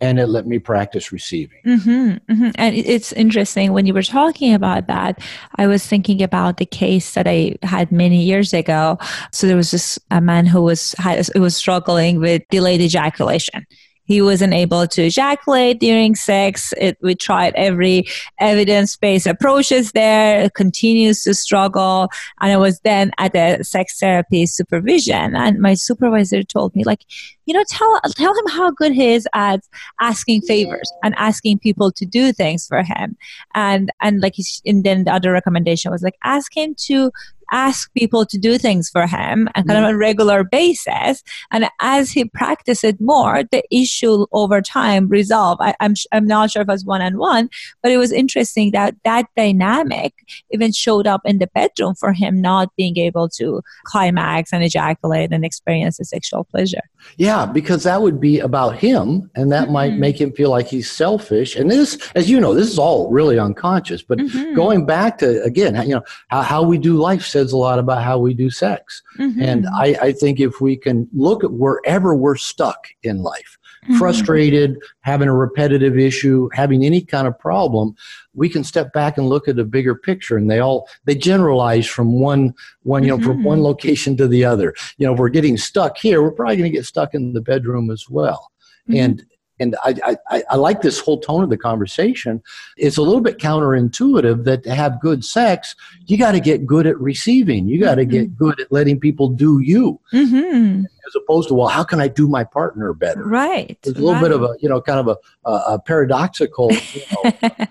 and 0.00 0.18
it 0.18 0.26
let 0.26 0.46
me 0.46 0.58
practice 0.58 1.10
receiving. 1.10 1.60
Mm-hmm, 1.66 2.32
mm-hmm. 2.32 2.50
And 2.56 2.76
it's 2.76 3.12
interesting 3.12 3.72
when 3.72 3.86
you 3.86 3.94
were 3.94 4.02
talking 4.02 4.54
about 4.54 4.86
that. 4.86 5.20
I 5.56 5.66
was 5.66 5.86
thinking 5.86 6.22
about 6.22 6.58
the 6.58 6.66
case 6.66 7.14
that 7.14 7.26
I 7.26 7.56
had 7.62 7.90
many 7.90 8.22
years 8.22 8.52
ago. 8.52 8.98
So 9.32 9.46
there 9.46 9.56
was 9.56 9.70
this 9.70 9.98
a 10.10 10.20
man 10.20 10.46
who 10.46 10.62
was 10.62 10.92
had, 10.98 11.26
who 11.34 11.40
was 11.40 11.56
struggling 11.56 12.20
with 12.20 12.42
delayed 12.50 12.80
ejaculation 12.80 13.66
he 14.06 14.22
wasn't 14.22 14.54
able 14.54 14.86
to 14.86 15.02
ejaculate 15.02 15.80
during 15.80 16.14
sex. 16.14 16.72
It, 16.78 16.96
we 17.02 17.14
tried 17.14 17.54
every 17.54 18.06
evidence-based 18.38 19.26
approaches 19.26 19.92
there. 19.92 20.40
It 20.40 20.54
continues 20.54 21.22
to 21.24 21.34
struggle. 21.34 22.08
And 22.40 22.52
I 22.52 22.56
was 22.56 22.80
then 22.80 23.10
at 23.18 23.34
a 23.34 23.62
sex 23.62 23.98
therapy 23.98 24.46
supervision 24.46 25.34
and 25.34 25.60
my 25.60 25.74
supervisor 25.74 26.42
told 26.42 26.74
me 26.74 26.84
like, 26.84 27.04
you 27.46 27.54
know, 27.54 27.64
tell, 27.68 28.00
tell 28.16 28.34
him 28.34 28.46
how 28.48 28.70
good 28.70 28.92
he 28.92 29.12
is 29.12 29.28
at 29.32 29.60
asking 30.00 30.42
favors 30.42 30.90
and 31.04 31.14
asking 31.16 31.58
people 31.58 31.92
to 31.92 32.04
do 32.04 32.32
things 32.32 32.66
for 32.66 32.82
him. 32.82 33.16
And, 33.54 33.90
and 34.00 34.20
like, 34.20 34.34
and 34.64 34.82
then 34.82 35.04
the 35.04 35.12
other 35.12 35.32
recommendation 35.32 35.90
was 35.90 36.02
like, 36.02 36.16
ask 36.24 36.56
him 36.56 36.74
to 36.86 37.10
ask 37.52 37.92
people 37.94 38.26
to 38.26 38.38
do 38.38 38.58
things 38.58 38.88
for 38.90 39.06
him 39.06 39.48
and 39.54 39.66
kind 39.66 39.78
of 39.78 39.84
on 39.84 39.94
a 39.94 39.98
regular 39.98 40.44
basis. 40.44 41.22
And 41.50 41.68
as 41.80 42.10
he 42.10 42.24
practiced 42.24 42.84
it 42.84 43.00
more, 43.00 43.42
the 43.44 43.62
issue 43.70 44.26
over 44.32 44.60
time 44.60 45.08
resolved. 45.08 45.60
I, 45.62 45.74
I'm, 45.80 45.94
I'm 46.12 46.26
not 46.26 46.50
sure 46.50 46.62
if 46.62 46.68
it 46.68 46.72
was 46.72 46.84
one 46.84 47.02
on 47.02 47.18
one, 47.18 47.48
but 47.82 47.92
it 47.92 47.98
was 47.98 48.12
interesting 48.12 48.72
that 48.72 48.94
that 49.04 49.26
dynamic 49.36 50.14
even 50.50 50.72
showed 50.72 51.06
up 51.06 51.22
in 51.24 51.38
the 51.38 51.46
bedroom 51.48 51.94
for 51.94 52.12
him 52.12 52.40
not 52.40 52.74
being 52.76 52.96
able 52.98 53.28
to 53.30 53.62
climax 53.84 54.52
and 54.52 54.62
ejaculate 54.62 55.32
and 55.32 55.44
experience 55.44 55.98
the 55.98 56.04
sexual 56.04 56.44
pleasure. 56.44 56.82
Yeah, 57.16 57.46
because 57.46 57.84
that 57.84 58.02
would 58.02 58.20
be 58.20 58.40
about 58.40 58.76
him 58.76 59.30
and 59.34 59.52
that 59.52 59.64
mm-hmm. 59.64 59.72
might 59.72 59.94
make 59.94 60.20
him 60.20 60.32
feel 60.32 60.50
like 60.50 60.66
he's 60.66 60.90
selfish. 60.90 61.56
And 61.56 61.70
this, 61.70 61.98
as 62.14 62.28
you 62.28 62.40
know, 62.40 62.54
this 62.54 62.68
is 62.68 62.78
all 62.78 63.10
really 63.10 63.38
unconscious. 63.38 64.02
But 64.02 64.18
mm-hmm. 64.18 64.54
going 64.54 64.86
back 64.86 65.18
to, 65.18 65.42
again, 65.42 65.74
you 65.88 65.96
know, 65.96 66.02
how, 66.28 66.42
how, 66.42 66.62
we 66.62 66.78
do 66.78 66.96
life 66.96 67.24
says 67.36 67.52
a 67.52 67.56
lot 67.56 67.78
about 67.78 68.02
how 68.02 68.18
we 68.18 68.32
do 68.32 68.48
sex. 68.48 69.02
Mm-hmm. 69.18 69.42
And 69.42 69.66
I, 69.66 69.96
I 70.00 70.12
think 70.12 70.40
if 70.40 70.60
we 70.60 70.74
can 70.74 71.06
look 71.12 71.44
at 71.44 71.52
wherever 71.52 72.14
we're 72.14 72.36
stuck 72.36 72.88
in 73.02 73.22
life, 73.22 73.58
mm-hmm. 73.84 73.98
frustrated, 73.98 74.78
having 75.02 75.28
a 75.28 75.34
repetitive 75.34 75.98
issue, 75.98 76.48
having 76.54 76.82
any 76.82 77.02
kind 77.02 77.28
of 77.28 77.38
problem, 77.38 77.94
we 78.32 78.48
can 78.48 78.64
step 78.64 78.90
back 78.94 79.18
and 79.18 79.28
look 79.28 79.48
at 79.48 79.58
a 79.58 79.64
bigger 79.64 79.94
picture 79.94 80.38
and 80.38 80.50
they 80.50 80.60
all 80.60 80.88
they 81.04 81.14
generalize 81.14 81.86
from 81.86 82.20
one 82.20 82.54
one 82.82 83.02
you 83.02 83.10
know 83.10 83.16
mm-hmm. 83.16 83.26
from 83.26 83.44
one 83.44 83.58
mm-hmm. 83.58 83.66
location 83.66 84.16
to 84.16 84.28
the 84.28 84.44
other 84.44 84.74
you 84.98 85.06
know 85.06 85.14
if 85.14 85.18
we're 85.18 85.30
getting 85.30 85.56
stuck 85.56 85.96
here 85.96 86.20
we're 86.22 86.30
probably 86.30 86.56
going 86.56 86.70
to 86.70 86.76
get 86.76 86.84
stuck 86.84 87.14
in 87.14 87.32
the 87.32 87.40
bedroom 87.40 87.90
as 87.90 88.04
well 88.10 88.50
mm-hmm. 88.88 89.00
and 89.00 89.26
and 89.58 89.76
I, 89.82 90.16
I, 90.30 90.42
I, 90.50 90.56
like 90.56 90.82
this 90.82 91.00
whole 91.00 91.18
tone 91.20 91.42
of 91.42 91.50
the 91.50 91.56
conversation. 91.56 92.42
It's 92.76 92.96
a 92.96 93.02
little 93.02 93.20
bit 93.20 93.38
counterintuitive 93.38 94.44
that 94.44 94.64
to 94.64 94.74
have 94.74 95.00
good 95.00 95.24
sex, 95.24 95.74
you 96.06 96.18
got 96.18 96.32
to 96.32 96.40
get 96.40 96.66
good 96.66 96.86
at 96.86 96.98
receiving. 97.00 97.66
You 97.66 97.80
got 97.80 97.94
to 97.96 98.02
mm-hmm. 98.02 98.10
get 98.10 98.36
good 98.36 98.60
at 98.60 98.70
letting 98.70 99.00
people 99.00 99.28
do 99.28 99.60
you, 99.60 99.98
mm-hmm. 100.12 100.84
as 100.84 101.14
opposed 101.16 101.48
to 101.48 101.54
well, 101.54 101.68
how 101.68 101.84
can 101.84 102.00
I 102.00 102.08
do 102.08 102.28
my 102.28 102.44
partner 102.44 102.92
better? 102.92 103.24
Right. 103.24 103.78
It's 103.82 103.88
a 103.88 103.92
little 103.92 104.12
right. 104.14 104.22
bit 104.22 104.32
of 104.32 104.42
a 104.42 104.54
you 104.60 104.68
know 104.68 104.80
kind 104.80 105.00
of 105.00 105.08
a, 105.08 105.48
a, 105.48 105.74
a 105.74 105.78
paradoxical 105.80 106.72
you 106.72 107.02
know, 107.12 107.32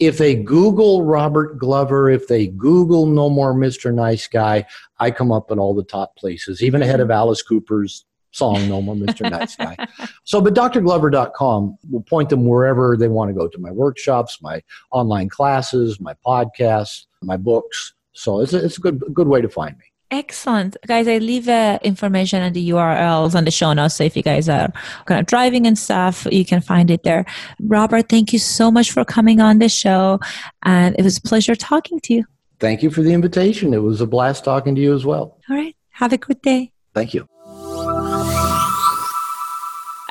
if 0.00 0.18
they 0.18 0.34
google 0.34 1.04
robert 1.04 1.58
glover 1.58 2.10
if 2.10 2.26
they 2.26 2.48
google 2.48 3.06
no 3.06 3.30
more 3.30 3.54
mr 3.54 3.94
nice 3.94 4.26
guy 4.26 4.66
i 4.98 5.12
come 5.12 5.30
up 5.30 5.52
in 5.52 5.60
all 5.60 5.74
the 5.74 5.84
top 5.84 6.16
places 6.16 6.60
even 6.60 6.82
ahead 6.82 6.98
of 6.98 7.12
alice 7.12 7.40
cooper's 7.40 8.04
song, 8.36 8.68
No 8.68 8.82
More 8.82 8.94
Mr. 8.94 9.30
nice 9.30 9.56
Guy. 9.56 9.76
So, 10.24 10.40
but 10.40 10.54
drglover.com 10.54 11.78
will 11.90 12.02
point 12.02 12.28
them 12.30 12.46
wherever 12.46 12.96
they 12.96 13.08
want 13.08 13.30
to 13.30 13.34
go 13.34 13.48
to 13.48 13.58
my 13.58 13.70
workshops, 13.70 14.40
my 14.42 14.62
online 14.90 15.28
classes, 15.28 16.00
my 16.00 16.14
podcasts, 16.26 17.06
my 17.22 17.36
books. 17.36 17.94
So 18.12 18.40
it's 18.40 18.52
a, 18.52 18.64
it's 18.64 18.78
a 18.78 18.80
good, 18.80 19.02
good 19.12 19.28
way 19.28 19.40
to 19.40 19.48
find 19.48 19.76
me. 19.78 19.84
Excellent. 20.10 20.76
Guys, 20.86 21.08
I 21.08 21.18
leave 21.18 21.48
uh, 21.48 21.80
information 21.82 22.40
and 22.40 22.54
the 22.54 22.70
URLs 22.70 23.34
on 23.34 23.44
the 23.44 23.50
show 23.50 23.72
notes. 23.72 23.96
So 23.96 24.04
if 24.04 24.16
you 24.16 24.22
guys 24.22 24.48
are 24.48 24.72
kind 25.06 25.18
of 25.18 25.26
driving 25.26 25.66
and 25.66 25.76
stuff, 25.76 26.26
you 26.30 26.44
can 26.44 26.60
find 26.60 26.90
it 26.90 27.02
there. 27.02 27.24
Robert, 27.60 28.08
thank 28.08 28.32
you 28.32 28.38
so 28.38 28.70
much 28.70 28.92
for 28.92 29.04
coming 29.04 29.40
on 29.40 29.58
the 29.58 29.68
show. 29.68 30.20
And 30.62 30.94
it 30.96 31.02
was 31.02 31.18
a 31.18 31.22
pleasure 31.22 31.56
talking 31.56 31.98
to 32.00 32.14
you. 32.14 32.24
Thank 32.60 32.82
you 32.82 32.90
for 32.90 33.02
the 33.02 33.12
invitation. 33.12 33.74
It 33.74 33.82
was 33.82 34.00
a 34.00 34.06
blast 34.06 34.44
talking 34.44 34.74
to 34.76 34.80
you 34.80 34.94
as 34.94 35.04
well. 35.04 35.38
All 35.50 35.56
right. 35.56 35.76
Have 35.90 36.12
a 36.12 36.18
good 36.18 36.40
day. 36.40 36.72
Thank 36.94 37.12
you. 37.12 37.26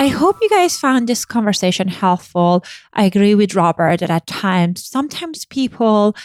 I 0.05 0.09
hope 0.09 0.37
you 0.39 0.49
guys 0.49 0.77
found 0.77 1.09
this 1.09 1.25
conversation 1.25 1.87
helpful. 1.87 2.63
I 2.93 3.05
agree 3.05 3.33
with 3.33 3.55
Robert 3.55 4.01
that 4.01 4.11
at 4.11 4.27
times, 4.27 4.85
sometimes 4.85 5.45
people 5.45 6.15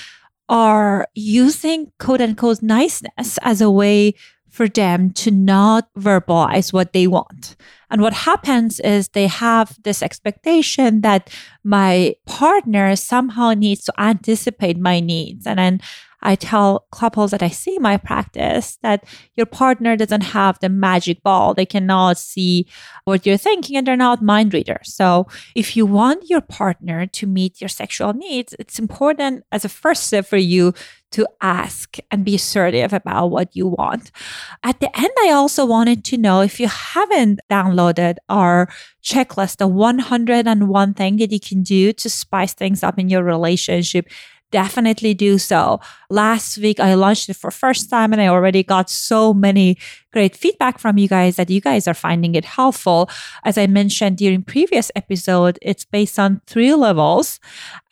are 0.50 1.08
using 1.14 1.90
quote 1.98 2.20
unquote 2.20 2.60
niceness 2.60 3.38
as 3.40 3.62
a 3.62 3.70
way 3.70 4.12
for 4.50 4.68
them 4.68 5.12
to 5.12 5.30
not 5.30 5.88
verbalize 5.98 6.74
what 6.74 6.92
they 6.92 7.06
want. 7.06 7.56
And 7.88 8.02
what 8.02 8.12
happens 8.12 8.80
is 8.80 9.08
they 9.08 9.28
have 9.28 9.78
this 9.82 10.02
expectation 10.02 11.00
that 11.00 11.30
my 11.64 12.16
partner 12.26 12.94
somehow 12.96 13.54
needs 13.54 13.84
to 13.84 13.94
anticipate 13.96 14.76
my 14.76 15.00
needs. 15.00 15.46
And 15.46 15.58
then 15.58 15.80
I 16.22 16.34
tell 16.34 16.86
couples 16.92 17.30
that 17.30 17.42
I 17.42 17.48
see 17.48 17.76
in 17.76 17.82
my 17.82 17.96
practice 17.96 18.78
that 18.82 19.04
your 19.36 19.46
partner 19.46 19.96
doesn't 19.96 20.22
have 20.22 20.58
the 20.60 20.68
magic 20.68 21.22
ball. 21.22 21.54
They 21.54 21.66
cannot 21.66 22.18
see 22.18 22.66
what 23.04 23.26
you're 23.26 23.36
thinking 23.36 23.76
and 23.76 23.86
they're 23.86 23.96
not 23.96 24.22
mind 24.22 24.54
readers. 24.54 24.92
So 24.92 25.26
if 25.54 25.76
you 25.76 25.86
want 25.86 26.28
your 26.28 26.40
partner 26.40 27.06
to 27.06 27.26
meet 27.26 27.60
your 27.60 27.68
sexual 27.68 28.12
needs, 28.12 28.54
it's 28.58 28.78
important 28.78 29.44
as 29.52 29.64
a 29.64 29.68
first 29.68 30.04
step 30.04 30.26
for 30.26 30.36
you 30.36 30.74
to 31.12 31.26
ask 31.40 31.96
and 32.10 32.24
be 32.24 32.36
assertive 32.36 32.92
about 32.92 33.28
what 33.28 33.54
you 33.56 33.66
want. 33.66 34.12
At 34.62 34.80
the 34.80 34.96
end, 34.96 35.10
I 35.24 35.30
also 35.30 35.66
wanted 35.66 36.04
to 36.04 36.16
know 36.16 36.40
if 36.40 36.60
you 36.60 36.68
haven't 36.68 37.40
downloaded 37.50 38.16
our 38.28 38.68
checklist, 39.02 39.56
the 39.56 39.66
101 39.66 40.94
thing 40.94 41.16
that 41.16 41.32
you 41.32 41.40
can 41.40 41.62
do 41.62 41.92
to 41.94 42.08
spice 42.08 42.54
things 42.54 42.84
up 42.84 42.98
in 42.98 43.08
your 43.08 43.24
relationship 43.24 44.06
definitely 44.50 45.14
do 45.14 45.38
so. 45.38 45.80
Last 46.08 46.58
week 46.58 46.80
I 46.80 46.94
launched 46.94 47.28
it 47.28 47.36
for 47.36 47.50
first 47.50 47.88
time 47.90 48.12
and 48.12 48.20
I 48.20 48.28
already 48.28 48.62
got 48.62 48.90
so 48.90 49.32
many 49.32 49.78
great 50.12 50.36
feedback 50.36 50.78
from 50.78 50.98
you 50.98 51.08
guys 51.08 51.36
that 51.36 51.50
you 51.50 51.60
guys 51.60 51.86
are 51.86 51.94
finding 51.94 52.34
it 52.34 52.44
helpful. 52.44 53.08
As 53.44 53.56
I 53.56 53.66
mentioned 53.66 54.18
during 54.18 54.42
previous 54.42 54.90
episode, 54.96 55.58
it's 55.62 55.84
based 55.84 56.18
on 56.18 56.40
three 56.46 56.74
levels 56.74 57.38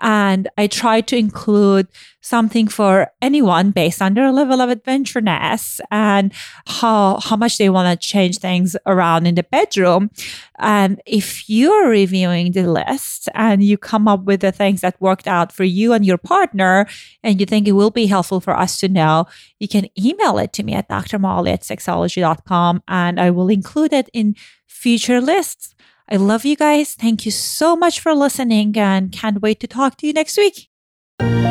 and 0.01 0.49
I 0.59 0.67
try 0.67 1.01
to 1.03 1.17
include 1.17 1.89
something 2.21 2.69
for 2.69 3.11
anyone 3.23 3.71
based 3.71 4.03
on 4.03 4.15
their 4.15 4.33
level 4.33 4.61
of 4.61 4.71
adventureness 4.71 5.81
and 5.91 6.33
how 6.67 7.19
how 7.21 7.37
much 7.37 7.59
they 7.59 7.69
want 7.69 7.89
to 7.89 8.07
change 8.07 8.39
things 8.39 8.77
around 8.87 9.27
in 9.27 9.35
the 9.35 9.43
bedroom. 9.43 10.11
And 10.59 11.01
if 11.07 11.49
you're 11.49 11.89
reviewing 11.89 12.53
the 12.53 12.67
list 12.67 13.29
and 13.35 13.63
you 13.63 13.79
come 13.79 14.09
up 14.09 14.25
with 14.25 14.41
the 14.41 14.53
things 14.53 14.81
that 14.81 15.01
worked 15.01 15.29
out 15.29 15.53
for 15.53 15.65
you 15.65 15.93
and 15.93 16.05
your 16.05 16.19
partner 16.19 16.87
and 17.23 17.41
you 17.41 17.47
think 17.47 17.69
it 17.69 17.73
will 17.73 17.91
be 17.91 18.07
helpful 18.07 18.41
for 18.41 18.57
us 18.57 18.79
to 18.81 18.89
know, 18.89 19.27
you 19.59 19.69
can 19.69 19.89
email 19.99 20.39
it 20.39 20.53
to 20.55 20.63
me 20.63 20.75
at 20.75 20.89
drmoali 20.89 21.53
at 21.53 21.63
sexology.com 21.63 22.83
and 22.89 23.21
I 23.21 23.31
will 23.31 23.49
include 23.49 23.93
it 23.93 24.11
in 24.13 24.35
future 24.67 25.21
lists. 25.21 25.75
I 26.11 26.17
love 26.17 26.45
you 26.45 26.57
guys. 26.57 26.95
Thank 26.95 27.27
you 27.27 27.31
so 27.31 27.77
much 27.77 28.01
for 28.01 28.15
listening 28.15 28.77
and 28.79 29.13
can't 29.13 29.43
wait 29.43 29.61
to 29.61 29.67
talk 29.67 29.97
to 29.99 30.07
you 30.07 30.13
next 30.13 30.37
week. 30.39 30.69